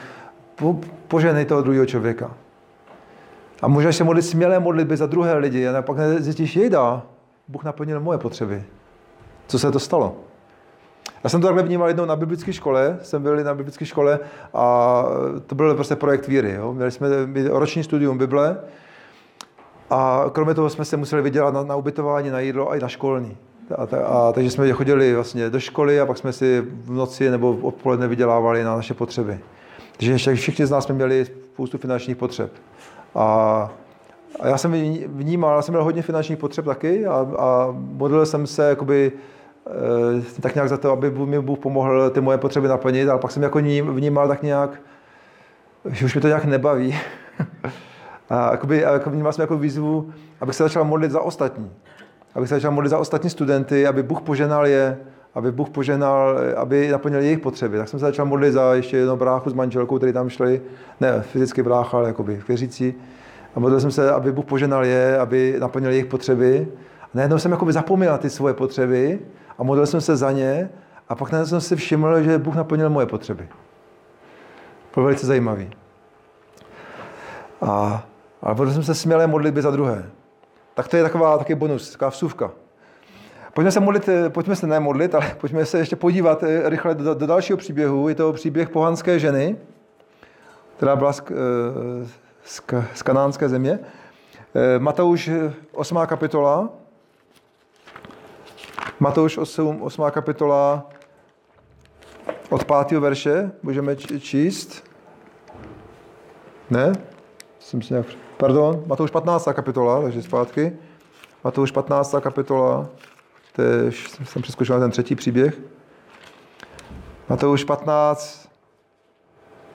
[0.54, 2.30] po, poženej toho druhého člověka.
[3.62, 7.02] A můžeš se modlit smělé modlitby za druhé lidi a pak zjistíš, jejda,
[7.48, 8.64] Bůh naplnil moje potřeby.
[9.46, 10.16] Co se to stalo?
[11.24, 14.20] Já jsem to takhle vnímal jednou na biblické škole, jsem byl na biblické škole
[14.54, 15.04] a
[15.46, 16.52] to byl prostě projekt víry.
[16.52, 16.72] Jo.
[16.72, 17.08] Měli jsme
[17.48, 18.56] roční studium Bible
[19.90, 22.88] a kromě toho jsme se museli vydělat na, na ubytování, na jídlo a i na
[22.88, 23.36] školní.
[23.76, 27.56] A, a, takže jsme chodili vlastně do školy a pak jsme si v noci nebo
[27.62, 29.38] odpoledne vydělávali na naše potřeby.
[29.96, 32.52] Takže všichni z nás jsme měli spoustu finančních potřeb.
[33.14, 33.24] A,
[34.40, 34.72] a já jsem
[35.06, 39.12] vnímal, já jsem měl hodně finančních potřeb taky a, a modlil jsem se jakoby
[40.40, 43.42] tak nějak za to, aby mi Bůh pomohl ty moje potřeby naplnit, ale pak jsem
[43.42, 43.58] jako
[43.92, 44.70] vnímal tak nějak,
[45.90, 46.98] že už mi to nějak nebaví.
[48.30, 50.10] a, jakoby, jako vnímal jsem jako výzvu,
[50.40, 51.70] abych se začal modlit za ostatní.
[52.34, 54.98] Abych se začal modlit za ostatní studenty, aby Bůh poženal je,
[55.34, 57.78] aby Bůh poženal, aby naplnil jejich potřeby.
[57.78, 60.62] Tak jsem se začal modlit za ještě jednou bráchu s manželkou, který tam šli,
[61.00, 62.94] ne fyzicky brácha, ale jakoby věřící.
[63.54, 66.68] A modlil jsem se, aby Bůh poženal je, aby naplnil jejich potřeby.
[67.02, 69.18] A najednou jsem jakoby zapomněl ty svoje potřeby
[69.58, 70.70] a modlil jsem se za ně
[71.08, 73.48] a pak najednou jsem si všiml, že Bůh naplnil moje potřeby.
[74.94, 75.70] Bylo velice zajímavý.
[77.62, 78.04] A,
[78.42, 80.10] ale modlil jsem se smělé modlitby za druhé.
[80.74, 82.50] Tak to je taková taky bonus, taková vsuvka.
[83.56, 87.26] Pojďme se modlit, pojďme se nemodlit, ale pojďme se ještě podívat eh, rychle do, do
[87.26, 88.08] dalšího příběhu.
[88.08, 89.56] Je to příběh pohanské ženy,
[90.76, 91.34] která byla z, eh,
[92.44, 92.62] z,
[92.94, 93.78] z kanánské země.
[94.54, 95.30] Eh, Matouš
[95.72, 95.98] 8.
[96.06, 96.68] kapitola.
[99.00, 100.10] Matouš 8, 8.
[100.10, 100.90] kapitola
[102.50, 103.00] od 5.
[103.00, 104.84] verše můžeme číst.
[106.70, 106.92] Ne?
[107.58, 108.25] Jsem si nějak...
[108.36, 109.48] Pardon, Matouš 15.
[109.52, 110.76] kapitola, takže zpátky.
[111.44, 112.14] Matouš 15.
[112.20, 112.88] kapitola,
[113.52, 113.92] to je,
[114.24, 115.60] jsem přeskočil na ten třetí příběh.
[117.28, 118.48] Matouš 15,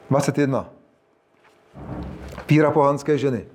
[0.10, 0.70] 21.
[2.50, 3.46] Víra pohanské ženy.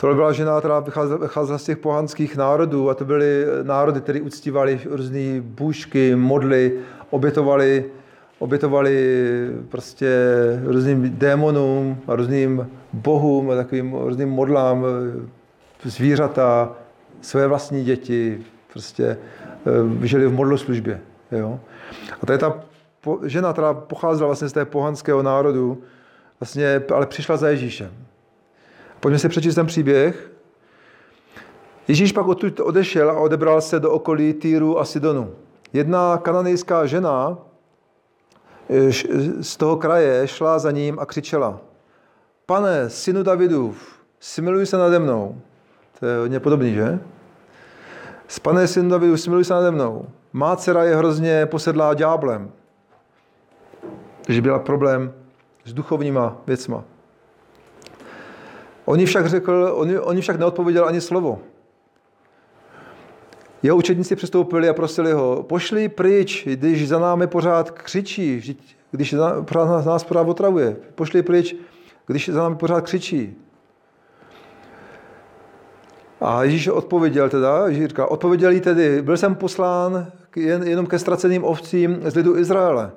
[0.00, 0.80] To byla žena, která
[1.20, 7.84] vycházela z těch pohanských národů a to byly národy, které uctívali různé bůžky, modly, obětovali,
[8.38, 9.26] obětovali
[9.68, 10.10] prostě
[10.64, 14.84] různým démonům a různým bohům a takovým různým modlám,
[15.84, 16.72] zvířata,
[17.20, 18.42] své vlastní děti,
[18.72, 19.04] prostě
[20.02, 21.00] eh, žili v modloslužbě.
[21.32, 21.60] Jo?
[22.28, 22.60] A je ta
[23.24, 25.82] žena, která pocházela vlastně z té pohanského národu,
[26.40, 27.90] vlastně, ale přišla za Ježíšem.
[29.00, 30.30] Pojďme si přečíst ten příběh.
[31.88, 35.34] Ježíš pak odtud odešel a odebral se do okolí Týru a Sidonu.
[35.72, 37.53] Jedna kananejská žena eh,
[39.40, 41.60] z toho kraje šla za ním a křičela.
[42.46, 45.40] Pane, synu Davidův, smiluj se nade mnou.
[46.00, 46.98] To je hodně podobný, že?
[48.28, 50.06] S pane synu Davidu, smiluj se nade mnou.
[50.32, 52.50] Má dcera je hrozně posedlá dňáblem.
[54.22, 55.12] Takže byla problém
[55.64, 56.84] s duchovníma věcma.
[58.84, 61.40] Oni však řekl, oni, oni však neodpověděl ani slovo.
[63.64, 68.56] Jeho učedníci přistoupili a prosili ho, pošli pryč, když za námi pořád křičí,
[68.90, 70.76] když pořád nás pořád otravuje.
[70.94, 71.56] Pošli pryč,
[72.06, 73.36] když za námi pořád křičí.
[76.20, 80.98] A Ježíš odpověděl teda, Ježíš říká, odpověděl jí tedy, byl jsem poslán jen, jenom ke
[80.98, 82.92] ztraceným ovcím z lidu Izraele.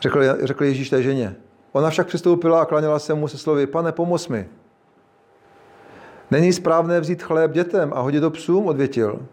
[0.00, 1.36] Řekl, řekl Ježíš té ženě.
[1.72, 4.48] Ona však přistoupila a klaněla se mu se slovy, pane, pomoz mi.
[6.30, 9.26] Není správné vzít chléb dětem a hodit do psům, odvětil.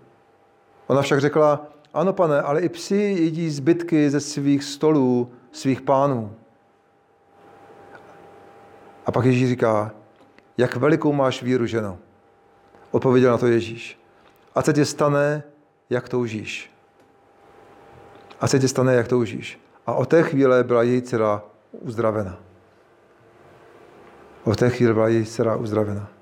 [0.88, 6.36] Ona však řekla, ano pane, ale i psi jedí zbytky ze svých stolů, svých pánů.
[9.06, 9.92] A pak Ježíš říká,
[10.58, 11.98] jak velikou máš víru, ženo?
[12.92, 14.00] Odpověděl na to Ježíš.
[14.56, 15.44] A se ti stane,
[15.90, 16.72] jak toužíš.
[18.42, 19.60] A se ti stane, jak toužíš.
[19.86, 22.38] A od té chvíle byla její dcera uzdravena.
[24.44, 26.15] Od té chvíle byla její dcera uzdravena.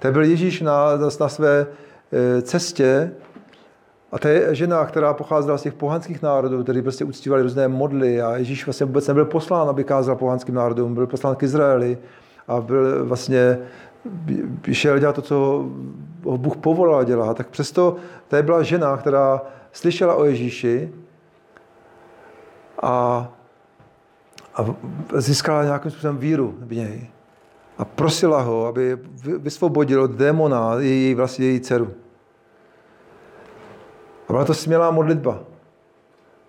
[0.00, 1.66] To byl Ježíš na, na své
[2.12, 3.12] e, cestě
[4.12, 8.22] a to je žena, která pocházela z těch pohanských národů, kteří prostě uctívali různé modly
[8.22, 11.98] a Ježíš vlastně vůbec nebyl poslán, aby kázal pohanským národům, byl poslán k Izraeli
[12.48, 13.58] a byl vlastně
[14.72, 15.68] šel dělat to, co
[16.24, 17.96] ho Bůh povolal dělat, tak přesto
[18.28, 20.92] tady byla žena, která slyšela o Ježíši
[22.82, 23.28] a,
[24.54, 24.64] a
[25.14, 27.08] získala nějakým způsobem víru v něj.
[27.80, 28.98] A prosila ho, aby
[29.38, 31.90] vysvobodil od démona její, vlastně její dceru.
[34.28, 35.40] A byla to smělá modlitba.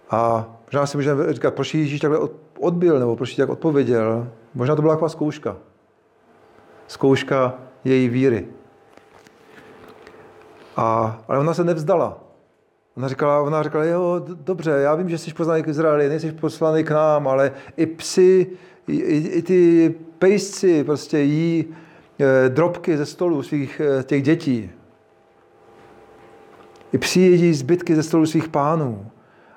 [0.10, 2.20] A možná si můžeme říkat, proč Ježíš takhle
[2.60, 4.28] odbil, nebo proč tak odpověděl.
[4.54, 5.58] Možná to byla taková zkouška
[6.92, 8.48] zkouška její víry.
[10.76, 12.24] A, ale ona se nevzdala.
[12.98, 16.84] Ona říkala, ona říkala, jo, dobře, já vím, že jsi poslaný k Izraeli, nejsi poslaný
[16.84, 18.48] k nám, ale i psy,
[18.88, 21.66] i, ty pejsci prostě jí
[22.20, 24.72] e, drobky ze stolu svých e, těch dětí.
[26.94, 29.06] I psi jedí zbytky ze stolu svých pánů.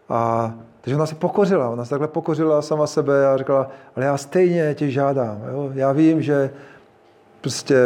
[0.09, 4.17] A takže ona se pokořila, ona se takhle pokořila sama sebe a říkala, ale já
[4.17, 5.43] stejně tě žádám.
[5.53, 5.71] Jo?
[5.75, 6.51] Já vím, že
[7.41, 7.77] prostě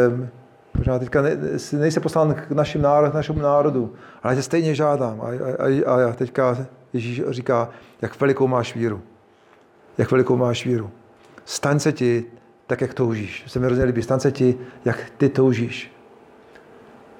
[0.77, 1.37] možná teďka ne,
[1.73, 5.21] nejsi poslán k našim národu, k našemu národu, ale tě stejně žádám.
[5.21, 6.57] A, a, a, a teďka
[6.93, 7.69] Ježíš říká,
[8.01, 9.01] jak velikou máš víru.
[9.97, 10.91] Jak velikou máš víru.
[11.49, 12.25] Staň se ti
[12.67, 13.43] tak, jak toužíš.
[13.47, 14.01] Se mi hrozně líbí.
[14.01, 15.91] Staň se ti, jak ty toužíš.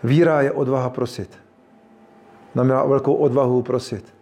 [0.03, 1.37] Víra je odvaha prosit.
[2.55, 4.13] Měla velkou odvahu prosit.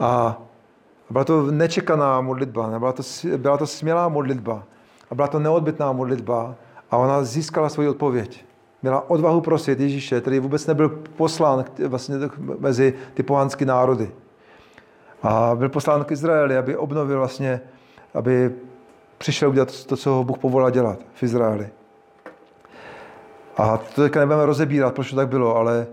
[0.00, 0.42] A
[1.10, 3.02] byla to nečekaná modlitba, byla to,
[3.36, 4.64] byla to smělá modlitba.
[5.10, 6.54] A byla to neodbytná modlitba.
[6.90, 8.44] A ona získala svoji odpověď.
[8.82, 12.16] Měla odvahu prosit Ježíše, který vůbec nebyl poslán vlastně
[12.58, 14.10] mezi ty pohanské národy.
[15.22, 17.60] A byl poslán k Izraeli, aby obnovil vlastně,
[18.14, 18.50] aby
[19.18, 21.68] přišel udělat to, co ho Bůh povolal dělat v Izraeli.
[23.56, 25.86] A to teďka nebudeme rozebírat, proč to tak bylo, ale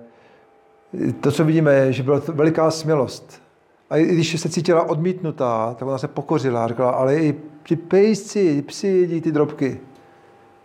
[1.22, 3.42] to, co vidíme, je, že byla to veliká smělost.
[3.90, 7.76] A i když se cítila odmítnutá, tak ona se pokořila a řekla, ale i ti
[7.76, 9.80] pejsci, ti psi jedí ty drobky.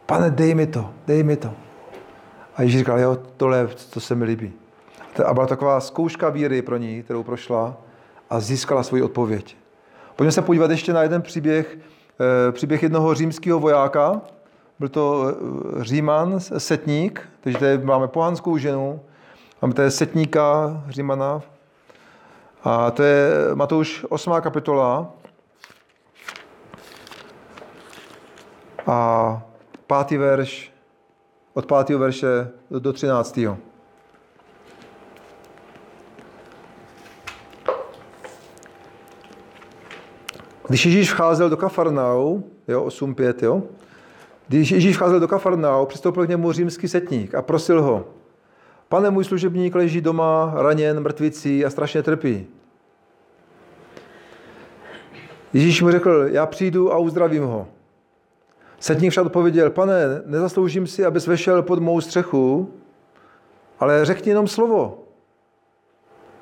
[0.07, 1.53] Pane, dej mi to, dej mi to.
[2.57, 4.53] A Ježíš říkal, jo, tohle, to se mi líbí.
[5.25, 7.77] A byla taková zkouška víry pro ní, kterou prošla
[8.31, 9.57] a získala svoji odpověď.
[10.17, 11.79] Pojďme se podívat ještě na jeden příběh,
[12.49, 14.21] eh, příběh jednoho římského vojáka.
[14.79, 19.01] Byl to eh, Říman, setník, takže tady máme pohanskou ženu,
[19.63, 21.43] máme tady setníka Římana,
[22.65, 24.41] a to je Matouš 8.
[24.41, 25.11] kapitola.
[28.87, 29.43] A
[29.87, 30.73] pátý verš,
[31.55, 33.39] od pátého verše do 13.
[40.69, 43.63] Když Ježíš vcházel do Kafarnau, jo, 8.5, jo,
[44.49, 48.05] když Ježíš vcházel do Kafarnau, přistoupil k němu římský setník a prosil ho,
[48.89, 52.47] pane, můj služebník leží doma, raněn, mrtvicí a strašně trpí.
[55.53, 57.67] Ježíš mu řekl, já přijdu a uzdravím ho.
[58.81, 62.71] Setník však odpověděl, pane, nezasloužím si, abys vešel pod mou střechu,
[63.79, 64.99] ale řekni jenom slovo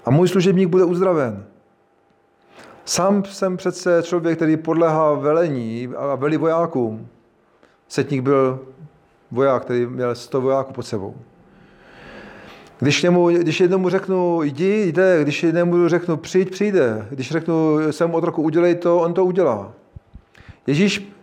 [0.05, 1.47] a můj služebník bude uzdraven.
[2.85, 7.09] Sám jsem přece člověk, který podlehá velení a velí vojákům.
[7.89, 8.61] Setník byl
[9.31, 11.15] voják, který měl 100 vojáků pod sebou.
[12.79, 17.07] Když, němu, když jednomu řeknu, jdi, jde, když jednomu řeknu, přijď, přijde.
[17.11, 19.73] Když řeknu, jsem od roku, udělej to, on to udělá.
[20.67, 21.15] Ježíš,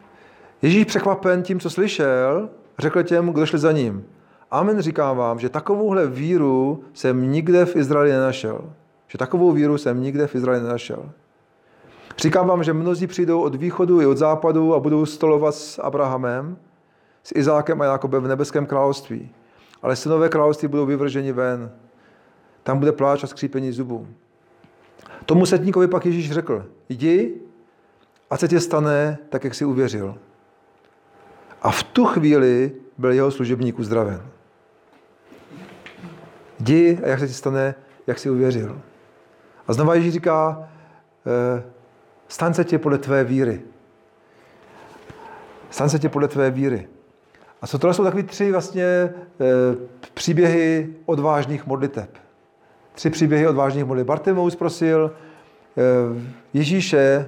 [0.62, 4.06] Ježíš překvapen tím, co slyšel, řekl těm, kdo šli za ním.
[4.52, 8.62] Amen říkám vám, že takovouhle víru jsem nikde v Izraeli nenašel.
[9.08, 11.10] Že takovou víru jsem nikde v Izraeli nenašel.
[12.21, 16.57] Říkám vám, že mnozí přijdou od východu i od západu a budou stolovat s Abrahamem,
[17.23, 19.29] s Izákem a Jakobem v nebeském království
[19.81, 21.71] ale synové království budou vyvrženi ven.
[22.63, 24.07] Tam bude pláč a skřípení zubů.
[25.25, 27.41] Tomu setníkovi pak Ježíš řekl, jdi
[28.29, 30.15] a se tě stane tak, jak jsi uvěřil.
[31.62, 34.21] A v tu chvíli byl jeho služebník uzdraven.
[36.60, 37.75] Jdi a jak se ti stane,
[38.07, 38.81] jak jsi uvěřil.
[39.67, 40.69] A znova Ježíš říká,
[41.27, 41.63] eh,
[42.31, 43.61] stan se tě podle tvé víry.
[45.69, 46.87] Stan se tě podle tvé víry.
[47.61, 49.11] A co tohle jsou takové tři vlastně e,
[50.13, 52.09] příběhy odvážných modliteb.
[52.93, 54.07] Tři příběhy odvážných modliteb.
[54.07, 55.81] Bartimeus prosil e,
[56.53, 57.27] Ježíše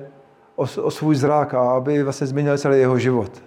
[0.55, 3.43] o, o svůj zrak a aby vlastně změnil celý jeho život.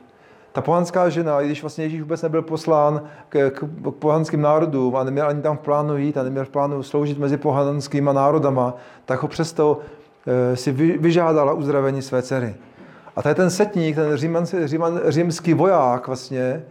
[0.53, 4.97] Ta pohanská žena, i když vlastně Ježíš vůbec nebyl poslán k, k, k pohanským národům
[4.97, 8.75] a neměl ani tam v plánu jít a neměl v plánu sloužit mezi pohanskýma národama,
[9.05, 9.81] tak ho přesto
[10.55, 12.55] si vy, vyžádala uzdravení své dcery.
[13.17, 16.63] A tady ten setník, ten říman, říman, římský voják vlastně,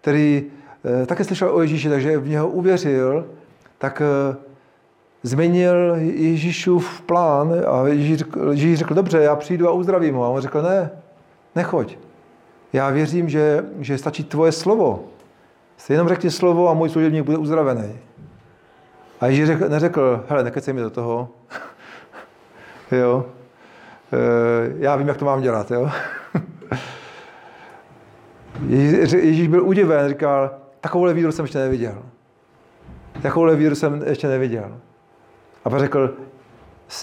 [0.00, 0.44] který
[1.02, 3.26] e, také slyšel o Ježíši, takže v něho uvěřil,
[3.78, 4.36] tak e,
[5.22, 10.24] změnil Ježíšův plán a Ježíš řekl, Ježíš řekl, dobře, já přijdu a uzdravím ho.
[10.24, 10.90] A on řekl, ne,
[11.56, 11.98] nechoď.
[12.72, 15.04] Já věřím, že, že stačí tvoje slovo.
[15.76, 17.98] Jsi jenom řekni slovo a můj služebník bude uzdravený.
[19.20, 21.28] A Ježíš řekl, neřekl, hele, nekecej mi do toho.
[22.92, 23.26] Jo.
[24.12, 25.70] Eh, já vím, jak to mám dělat.
[25.70, 25.90] Jo?
[28.68, 32.02] Ježíš byl udiven, říkal, takovouhle víru jsem ještě neviděl.
[33.22, 34.76] Takovouhle víru jsem ještě neviděl.
[35.64, 36.14] A pak řekl,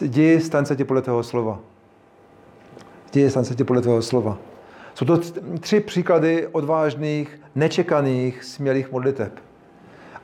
[0.01, 1.59] jdi, staň se ti podle toho slova.
[3.13, 4.37] Jdi, staň se ti podle toho slova.
[4.93, 5.19] Jsou to
[5.59, 9.39] tři příklady odvážných, nečekaných, smělých modliteb.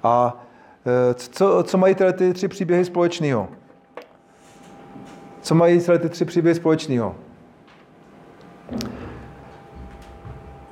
[0.03, 0.45] A
[0.85, 3.47] eh, co, co mají tyhle ty tři příběhy společného?
[5.47, 7.15] Co mají celé ty tři příběhy společného?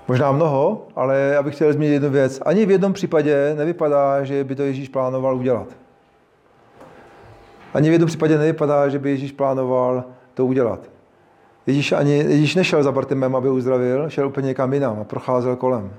[0.07, 2.41] Možná mnoho, ale já bych chtěl zmínit jednu věc.
[2.45, 5.67] Ani v jednom případě nevypadá, že by to Ježíš plánoval udělat.
[7.73, 10.03] Ani v jednom případě nevypadá, že by Ježíš plánoval
[10.33, 10.79] to udělat.
[11.67, 15.93] Ježíš, ani, Ježíš nešel za Bartimem, aby uzdravil, šel úplně někam jinam a procházel kolem.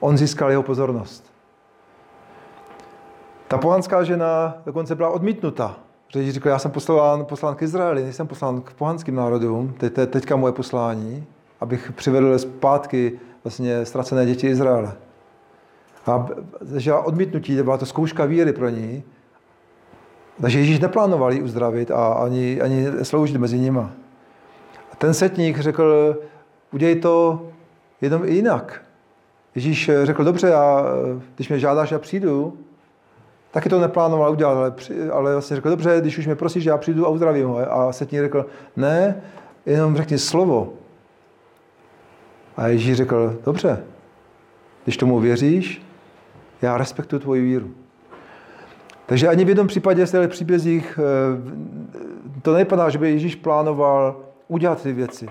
[0.00, 1.32] On získal jeho pozornost.
[3.48, 5.83] Ta pohanská žena dokonce byla odmítnuta.
[6.14, 10.10] Protože říkal, já jsem poslán, poslán k Izraeli, nejsem poslán k pohanským národům, teď, teď,
[10.10, 11.26] teďka moje poslání,
[11.60, 14.92] abych přivedl zpátky vlastně ztracené děti Izraele.
[16.06, 16.26] A
[16.60, 19.02] zažila odmítnutí, byla to zkouška víry pro ní.
[20.40, 23.90] Takže Ježíš neplánoval ji uzdravit a ani, ani sloužit mezi nima.
[24.92, 26.16] A ten setník řekl,
[26.72, 27.46] udělej to
[28.00, 28.82] jenom jinak.
[29.54, 30.84] Ježíš řekl, dobře, já,
[31.34, 32.58] když mě žádáš, já přijdu,
[33.54, 34.74] taky to neplánoval udělat, ale,
[35.12, 37.72] ale vlastně řekl, dobře, když už mě prosíš, já přijdu a uzdravím ho.
[37.72, 38.46] A setník řekl,
[38.76, 39.22] ne,
[39.66, 40.72] jenom řekni slovo.
[42.56, 43.84] A Ježíš řekl, dobře,
[44.84, 45.82] když tomu věříš,
[46.62, 47.70] já respektuju tvoji víru.
[49.06, 54.16] Takže ani v jednom případě z těchto příbězích eh, to nepadá, že by Ježíš plánoval
[54.48, 55.28] udělat ty věci.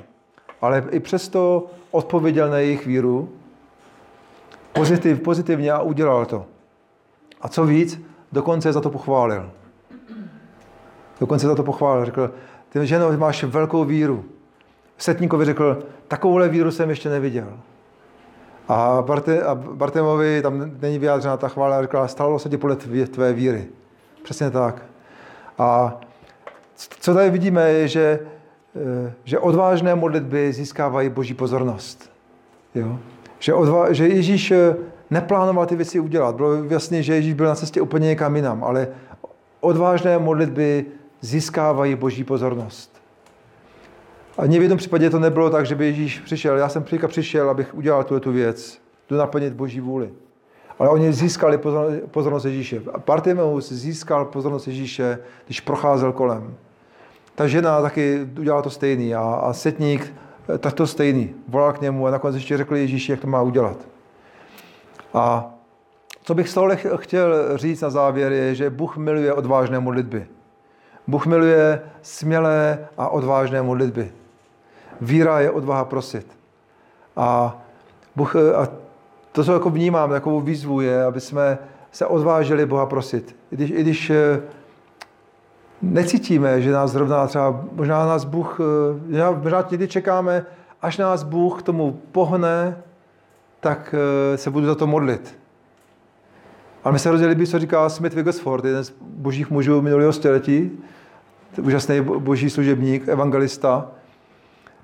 [0.61, 3.29] Ale i přesto odpověděl na jejich víru
[4.73, 6.45] pozitiv, pozitivně a udělal to.
[7.41, 8.01] A co víc,
[8.33, 9.51] dokonce za to pochválil.
[11.19, 12.05] Dokonce za to pochválil.
[12.05, 12.31] Řekl,
[12.69, 14.25] ty ženo, máš velkou víru.
[14.97, 17.47] Setníkovi řekl, takovouhle víru jsem ještě neviděl.
[18.67, 22.75] A, Barte, a Bartemovi tam není vyjádřena ta chvála, řekla, stalo se ti podle
[23.05, 23.65] tvé víry.
[24.23, 24.81] Přesně tak.
[25.57, 25.99] A
[26.75, 28.19] co tady vidíme, je, že,
[28.75, 32.11] eh, že odvážné modlitby získávají boží pozornost.
[32.75, 32.99] Jo?
[33.39, 34.75] Že, odva, že Ježíš eh,
[35.13, 36.35] neplánoval ty věci udělat.
[36.35, 38.87] Bylo jasné, že Ježíš byl na cestě úplně někam jinam, ale
[39.61, 40.85] odvážné modlitby
[41.21, 43.01] získávají boží pozornost.
[44.37, 46.57] Ani v jednom případě to nebylo tak, že by Ježíš přišel.
[46.57, 50.09] Já jsem přišel, abych udělal tuto věc, tu naplnit Boží vůli.
[50.79, 51.59] Ale oni získali
[52.11, 52.81] pozornost Ježíše.
[53.05, 56.55] Bartimeus získal pozornost Ježíše, když procházel kolem.
[57.35, 60.13] Ta žena taky udělala to stejný a, a setník
[60.55, 61.29] eh, tak to stejný.
[61.47, 63.92] Volal k němu a nakonec ještě řekl Ježíši, jak to má udělat.
[65.13, 65.53] A
[66.23, 70.27] co bych z tohle chtěl říct na závěr je, že Bůh miluje odvážné modlitby.
[71.07, 74.11] Bůh miluje smělé a odvážné modlitby.
[75.01, 76.27] Víra je odvaha prosit.
[77.15, 77.57] A,
[78.15, 78.67] Bůh, a
[79.31, 81.57] to, co jako vnímám, takovou výzvu je, aby jsme
[81.91, 83.35] se odvážili Boha prosit.
[83.51, 84.41] I když, i když eh,
[85.81, 88.59] necítíme, že nás zrovna třeba, možná nás Bůh,
[89.09, 90.45] eh, možná někdy čekáme,
[90.81, 92.83] až nás Bůh k tomu pohne,
[93.63, 93.95] tak
[94.33, 95.37] eh, se budu za to modlit.
[96.83, 100.71] Ale mi se hrozně líbí, co říká Smith Wigglesworth, jeden z božích mužů minulého století,
[101.61, 103.91] úžasný boží služebník, evangelista,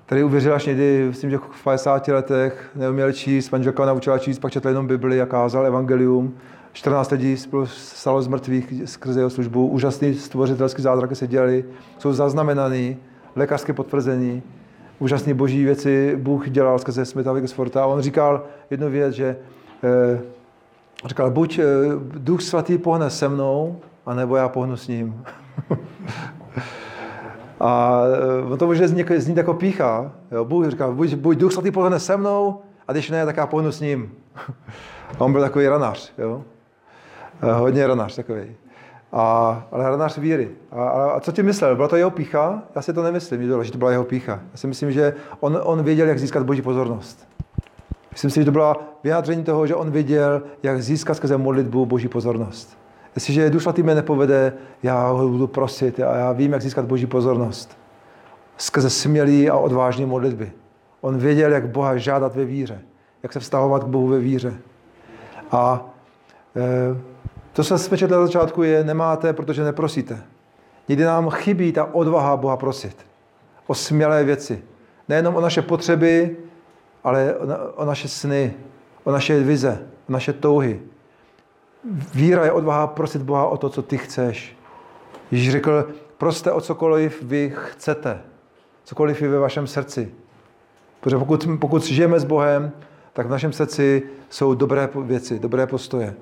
[0.06, 4.52] který uvěřil až někdy, myslím, že v 50 letech, neuměl číst, manželka naučila číst, pak
[4.52, 6.34] četl jenom Bibli a kázal evangelium.
[6.72, 9.66] 14 lidí stalo z mrtvých skrze jeho službu.
[9.66, 11.64] Úžasný stvořitelský zázraky se dělali,
[11.98, 12.96] jsou zaznamenaný,
[13.36, 14.42] lékařské potvrzení.
[15.00, 17.82] Úžasné boží věci Bůh dělal skrze Smitha Wigglesforta.
[17.82, 19.36] A on říkal jednu věc, že
[19.84, 20.20] eh,
[21.04, 21.64] říkal, buď eh,
[22.18, 25.24] Duch Svatý pohne se mnou, anebo já pohnu s ním.
[27.60, 28.02] A
[28.52, 30.12] eh, to může znít, znít jako pícha.
[30.32, 33.46] Jo, Bůh říká, buď, buď duch svatý pohne se mnou, a když ne, tak já
[33.46, 34.12] pohnu s ním.
[35.18, 36.44] A on byl takový ranař, jo.
[37.42, 38.56] Hodně ranař takový.
[39.12, 40.50] A, ale ranař víry.
[40.72, 41.76] A, a, a co ti myslel?
[41.76, 42.62] Byla to jeho pícha?
[42.74, 44.32] Já si to nemyslím, že to byla jeho pícha.
[44.32, 47.28] Já si myslím, že on, on věděl, jak získat boží pozornost.
[48.12, 52.08] Myslím si, že to byla vyjádření toho, že on věděl, jak získat skrze modlitbu boží
[52.08, 52.78] pozornost.
[53.14, 54.52] Jestliže Duch Svatý mě nepovede,
[54.82, 57.78] já ho budu prosit a já vím, jak získat Boží pozornost.
[58.56, 60.52] Skrze smělý a odvážný modlitby.
[61.00, 62.80] On věděl, jak Boha žádat ve víře,
[63.22, 64.54] jak se vztahovat k Bohu ve víře.
[65.50, 65.84] A
[66.56, 66.96] e,
[67.52, 70.22] to, co jsme četli na začátku, je nemáte, protože neprosíte.
[70.88, 72.96] Někdy nám chybí ta odvaha Boha prosit.
[73.66, 74.62] O smělé věci.
[75.08, 76.36] Nejenom o naše potřeby,
[77.04, 77.34] ale
[77.74, 78.54] o naše sny,
[79.04, 80.80] o naše vize, o naše touhy,
[82.14, 84.56] Víra je odvaha prosit Boha o to, co ty chceš.
[85.30, 85.88] Ježíš řekl,
[86.18, 88.20] proste o cokoliv vy chcete.
[88.84, 90.14] Cokoliv je ve vašem srdci.
[91.00, 92.72] Protože pokud, pokud žijeme s Bohem,
[93.12, 96.14] tak v našem srdci jsou dobré věci, dobré postoje.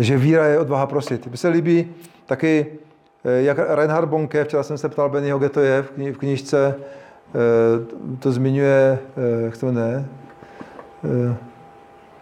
[0.00, 1.26] Takže víra je odvaha prosit.
[1.26, 1.92] Mně se líbí
[2.26, 2.66] taky,
[3.24, 8.16] eh, jak Reinhard Bonke, včera jsem se ptal Bennyho, kde to je v knižce, eh,
[8.18, 10.04] to zmiňuje, eh, jak to jmenuje,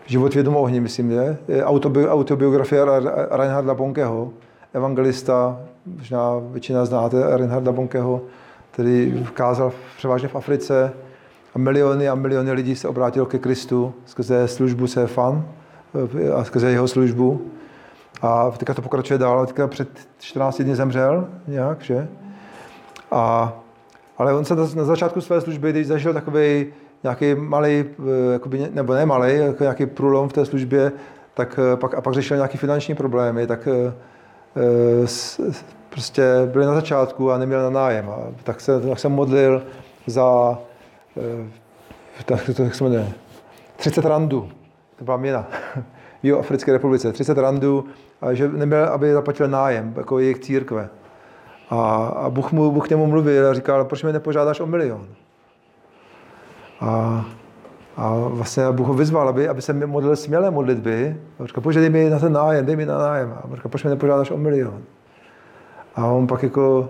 [0.06, 1.36] Život v ohni, myslím, je.
[1.62, 2.84] Autobi- autobiografie
[3.30, 4.32] Reinharda Bonkeho,
[4.74, 8.22] evangelista, možná většina znáte Reinharda Bonkeho,
[8.70, 10.92] který kázal převážně v Africe
[11.54, 15.44] a miliony a miliony lidí se obrátilo ke Kristu skrze službu Sefan
[16.34, 17.50] a skrze jeho službu.
[18.22, 19.88] A teďka to pokračuje dál, teďka před
[20.18, 22.08] 14 dny zemřel nějak, že?
[23.10, 23.52] A,
[24.18, 26.66] ale on se na začátku své služby, když zažil takový
[27.02, 30.92] nějaký malý, eh, jakoby, nebo ne malý, jako nějaký průlom v té službě,
[31.34, 33.92] tak eh, pak, a pak řešil nějaké finanční problémy, tak eh,
[35.88, 38.10] prostě byli na začátku a neměl na nájem.
[38.10, 39.62] A tak se, tak se modlil
[40.06, 40.58] za,
[42.24, 43.12] tak to, jak se jmenuje,
[43.76, 44.48] 30 randů.
[44.96, 45.46] To byla měna.
[46.22, 47.84] v Africké republice, 30 randů,
[48.32, 50.88] že neměl, aby zaplatil nájem, jako jejich církve.
[51.70, 55.06] A, a Bůh, mu, Bůh k němu mluvil a říkal, proč mi nepožádáš o milion?
[56.80, 57.24] A,
[57.96, 61.16] a vlastně Bůh ho vyzval, aby, aby se modlil smělé modlitby.
[61.38, 63.32] A říkal, bože, dej mi na ten nájem, dej mi na nájem.
[63.32, 64.82] A říkal, proč mi nepožádáš o milion?
[65.94, 66.88] A on pak jako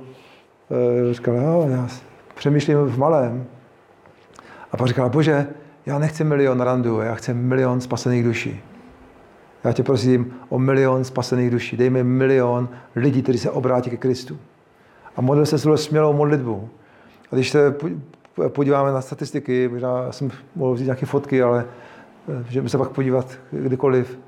[1.11, 1.89] e, říkal, jo, já
[2.35, 3.47] přemýšlím v malém.
[4.73, 5.47] A pak říkal, bože,
[5.87, 8.63] já nechci milion randu, já chci milion spasených duší.
[9.65, 11.77] Já tě prosím o milion spasených duší.
[11.77, 14.39] Dej mi milion lidí, kteří se obrátí ke Kristu.
[15.17, 16.69] A modlil se s smělou modlitbou.
[17.33, 17.75] A když se
[18.49, 21.65] podíváme na statistiky, možná jsem mohl vzít nějaké fotky, ale
[22.29, 24.19] eh, můžeme se pak podívat kdykoliv.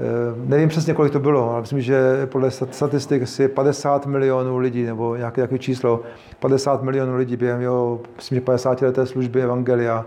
[0.00, 0.04] Eh,
[0.44, 5.16] nevím přesně, kolik to bylo, ale myslím, že podle statistik asi 50 milionů lidí, nebo
[5.16, 6.02] nějaké takové číslo,
[6.40, 10.06] 50 milionů lidí během jeho, myslím, že 50 leté služby Evangelia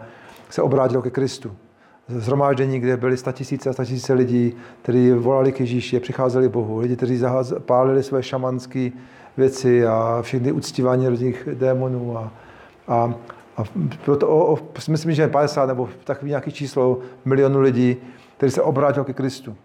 [0.50, 1.52] se obrátilo ke Kristu.
[2.16, 6.80] Zhromáždění, kde byly tisíce a tisíce lidí, kteří volali k Ježíši, přicházeli Bohu.
[6.80, 7.22] Lidi, kteří
[7.66, 8.90] pálili své šamanské
[9.38, 12.18] věci a všechny uctívání různých démonů.
[12.18, 12.32] A,
[12.88, 13.14] a,
[13.58, 13.64] a
[14.06, 14.60] proto o, o,
[14.90, 17.98] myslím, že 50 nebo takový nějaký číslo milionů lidí,
[18.38, 19.56] kteří se obrátili ke Kristu.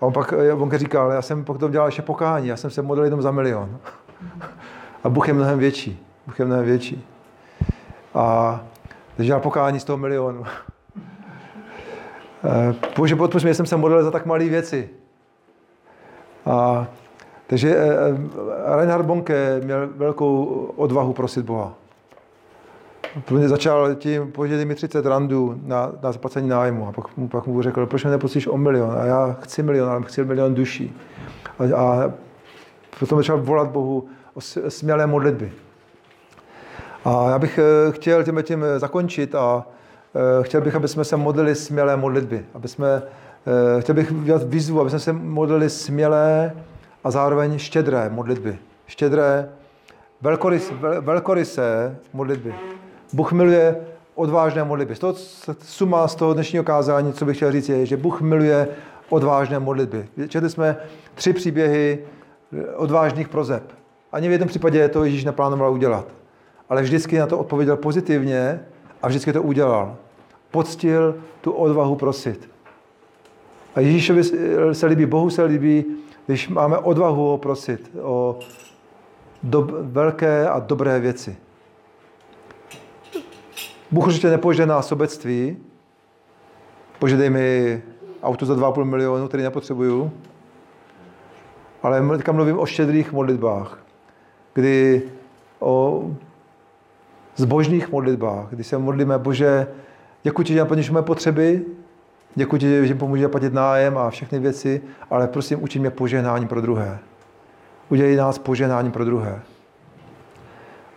[0.00, 3.04] A on pak on říkal, já jsem potom dělal ještě pokání, já jsem se modlil
[3.04, 3.78] jenom za milion.
[5.04, 6.06] A Bůh je mnohem větší.
[6.26, 7.04] Bůh je mnohem větší.
[8.14, 8.60] A
[9.16, 10.44] takže dělal pokání z toho milionu.
[12.44, 14.88] Eh, Bože, podpoř mě, jsem se modlil za tak malé věci.
[16.46, 16.86] A,
[17.46, 17.88] takže eh,
[18.70, 20.44] eh, Reinhard Bonke měl velkou
[20.76, 21.74] odvahu prosit Boha.
[23.24, 26.88] Prvně začal tím, požádej mi 30 randů na, na zaplacení nájmu.
[26.88, 28.96] A pak, pak mu řekl, proč mi neprosíš o milion?
[28.98, 30.96] A já chci milion, ale chci milion duší.
[31.58, 32.12] A, a
[32.98, 35.52] potom začal volat Bohu o smělé modlitby.
[37.04, 37.58] A já bych
[37.90, 39.66] chtěl tím, tím zakončit a
[40.42, 42.44] chtěl bych, aby jsme se modlili smělé modlitby.
[42.54, 43.02] Aby jsme,
[43.78, 46.52] eh, chtěl bych udělat výzvu, aby jsme se modlili smělé
[47.04, 48.58] a zároveň štědré modlitby.
[48.86, 49.48] Štědré,
[50.20, 52.54] velkorys, vel, velkorysé modlitby.
[53.12, 53.76] Bůh miluje
[54.14, 54.94] odvážné modlitby.
[54.94, 55.14] Z toho
[55.62, 58.68] suma z toho dnešního kázání, co bych chtěl říct, je, že Bůh miluje
[59.08, 60.08] odvážné modlitby.
[60.28, 60.76] Četli jsme
[61.14, 61.98] tři příběhy
[62.76, 63.62] odvážných prozeb.
[64.12, 66.06] Ani v jednom případě to Ježíš neplánoval udělat.
[66.68, 68.60] Ale vždycky na to odpověděl pozitivně
[69.02, 69.96] a vždycky to udělal.
[70.50, 72.50] Poctil tu odvahu prosit.
[73.74, 74.24] A Ježíšovi
[74.72, 75.84] se líbí, Bohu se líbí,
[76.26, 78.38] když máme odvahu ho prosit o
[79.42, 81.36] do, velké a dobré věci.
[83.90, 85.56] Bůh určitě nepožehná sobectví,
[86.98, 87.82] požadej mi
[88.22, 90.12] auto za 2,5 milionu, který nepotřebuju,
[91.82, 93.78] ale teďka mluvím o štědrých modlitbách,
[94.54, 95.02] kdy
[95.58, 96.04] o
[97.38, 99.66] zbožných modlitbách, kdy se modlíme, Bože,
[100.22, 101.64] děkuji ti, že naplníš mé potřeby,
[102.34, 106.46] děkuji ti, že mi pomůžeš zaplatit nájem a všechny věci, ale prosím, učí mě požehnání
[106.46, 106.98] pro druhé.
[107.88, 109.42] Udělej nás požehnáním pro druhé.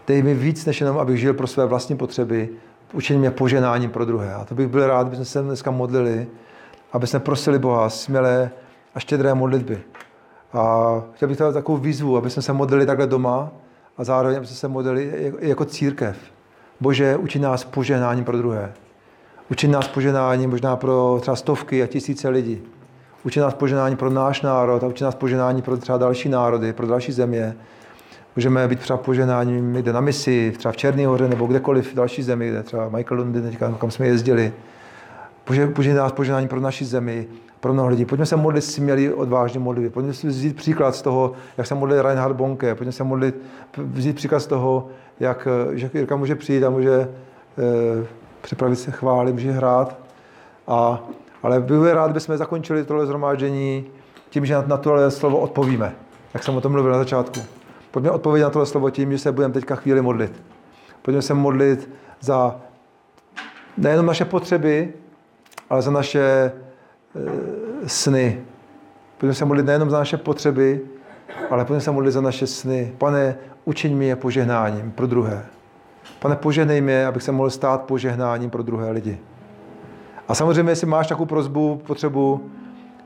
[0.07, 2.49] Dej mi víc, než jenom, abych žil pro své vlastní potřeby,
[2.93, 4.33] učení mě poženáním pro druhé.
[4.33, 6.27] A to bych byl rád, abychom se dneska modlili,
[6.91, 8.51] aby jsme prosili Boha smělé
[8.95, 9.81] a štědré modlitby.
[10.53, 13.51] A chtěl bych dát takovou výzvu, aby jsme se modlili takhle doma,
[14.01, 16.17] a zároveň aby se modlili jako církev.
[16.79, 18.73] Bože, učí nás poženáním pro druhé.
[19.51, 22.61] Učí nás poženáním možná pro třeba stovky a tisíce lidí.
[23.23, 26.87] Učí nás poženání pro náš národ a učí nás poženání pro třeba další národy, pro
[26.87, 27.55] další země.
[28.35, 32.23] Můžeme být třeba poženáním někde na misi, třeba v Černý hoře nebo kdekoliv v další
[32.23, 34.53] zemi, kde třeba Michael teďka, kam jsme jezdili.
[35.47, 37.27] Bože, bože nás poženání pro naši zemi,
[37.61, 38.05] pro mnoho lidí.
[38.05, 39.93] Pojďme se modlit smělí odvážně modlit.
[39.93, 42.75] Pojďme si vzít příklad z toho, jak se modlil Reinhard Bonke.
[42.75, 43.41] Pojďme se modlit,
[43.77, 44.87] vzít příklad z toho,
[45.19, 47.07] jak že Jirka může přijít a může e,
[48.41, 49.97] připravit se chvály, může hrát.
[50.67, 51.03] A,
[51.43, 53.85] ale bych rád, bychom zakončili tohle zhromáždění
[54.29, 55.95] tím, že na, na tohle slovo odpovíme,
[56.33, 57.39] jak jsem o tom mluvil na začátku.
[57.91, 60.43] Pojďme odpovědět na tohle slovo tím, že se budeme teďka chvíli modlit.
[61.01, 61.89] Pojďme se modlit
[62.19, 62.61] za
[63.77, 64.93] nejenom naše potřeby,
[65.69, 66.51] ale za naše
[67.87, 68.41] sny.
[69.17, 70.81] Pojďme se modlit nejenom za naše potřeby,
[71.49, 72.93] ale pojďme se modlit za naše sny.
[72.97, 73.35] Pane,
[73.65, 75.45] učiň mi je požehnáním pro druhé.
[76.19, 79.19] Pane, požehnej mě, abych se mohl stát požehnáním pro druhé lidi.
[80.27, 82.49] A samozřejmě, jestli máš takovou prozbu, potřebu,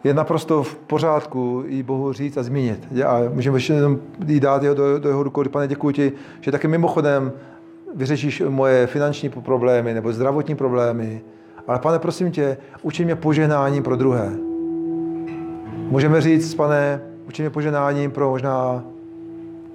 [0.03, 2.87] je naprosto v pořádku jí Bohu říct a zmínit.
[3.05, 3.97] A můžeme ještě jenom
[4.27, 5.43] jí dát jeho do, do jeho rukou.
[5.43, 7.31] Pane, děkuji ti, že taky mimochodem
[7.95, 11.21] vyřešíš moje finanční problémy nebo zdravotní problémy,
[11.67, 14.31] ale pane, prosím tě, učí mě poženáním pro druhé.
[15.89, 18.83] Můžeme říct, pane, učí mě poženáním pro možná,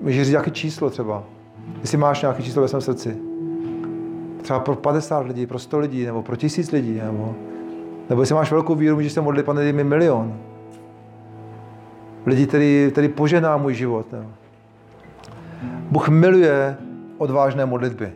[0.01, 1.25] můžeš říct nějaké číslo třeba.
[1.81, 3.17] Jestli máš nějaké číslo ve svém srdci.
[4.43, 7.35] Třeba pro 50 lidí, pro 100 lidí, nebo pro tisíc lidí, nebo
[8.11, 10.35] Nebo jestli máš velkou víru, můžeš se modlit, pane, dej mi milion.
[12.27, 14.13] Lidi, který, který požená můj život.
[14.13, 14.27] Ne?
[15.91, 16.77] Bůh miluje
[17.19, 18.13] odvážné modlitby.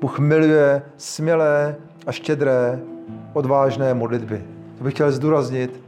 [0.00, 2.80] Bůh miluje smělé a štědré,
[3.32, 4.42] odvážné modlitby.
[4.78, 5.80] To bych chtěl zdůraznit.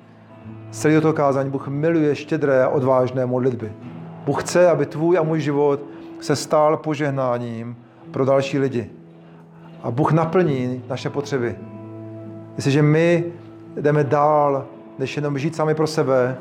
[0.71, 3.73] Z celého toho kázání Bůh miluje štědré a odvážné modlitby.
[4.25, 5.81] Bůh chce, aby tvůj a můj život
[6.21, 7.77] se stál požehnáním
[8.11, 8.91] pro další lidi.
[9.83, 11.57] A Bůh naplní naše potřeby.
[12.57, 13.25] Jestliže my
[13.77, 14.67] jdeme dál,
[14.99, 16.37] než jenom žít sami pro sebe,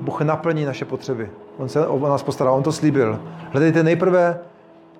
[0.00, 1.30] Bůh naplní naše potřeby.
[1.58, 3.20] On se o nás postará, on to slíbil.
[3.50, 4.38] Hledejte nejprve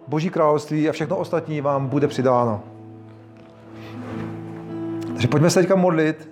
[0.09, 2.61] Boží království a všechno ostatní vám bude přidáno.
[5.17, 6.31] Takže pojďme se teďka modlit.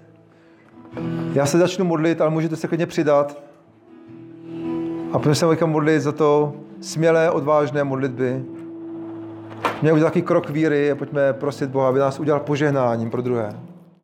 [1.33, 3.43] Já se začnu modlit, ale můžete se klidně přidat.
[5.13, 8.45] A pojďme se teďka modlit za to smělé, odvážné modlitby.
[9.83, 13.57] Měl udělat takový krok víry a pojďme prosit Boha, aby nás udělal požehnáním pro druhé.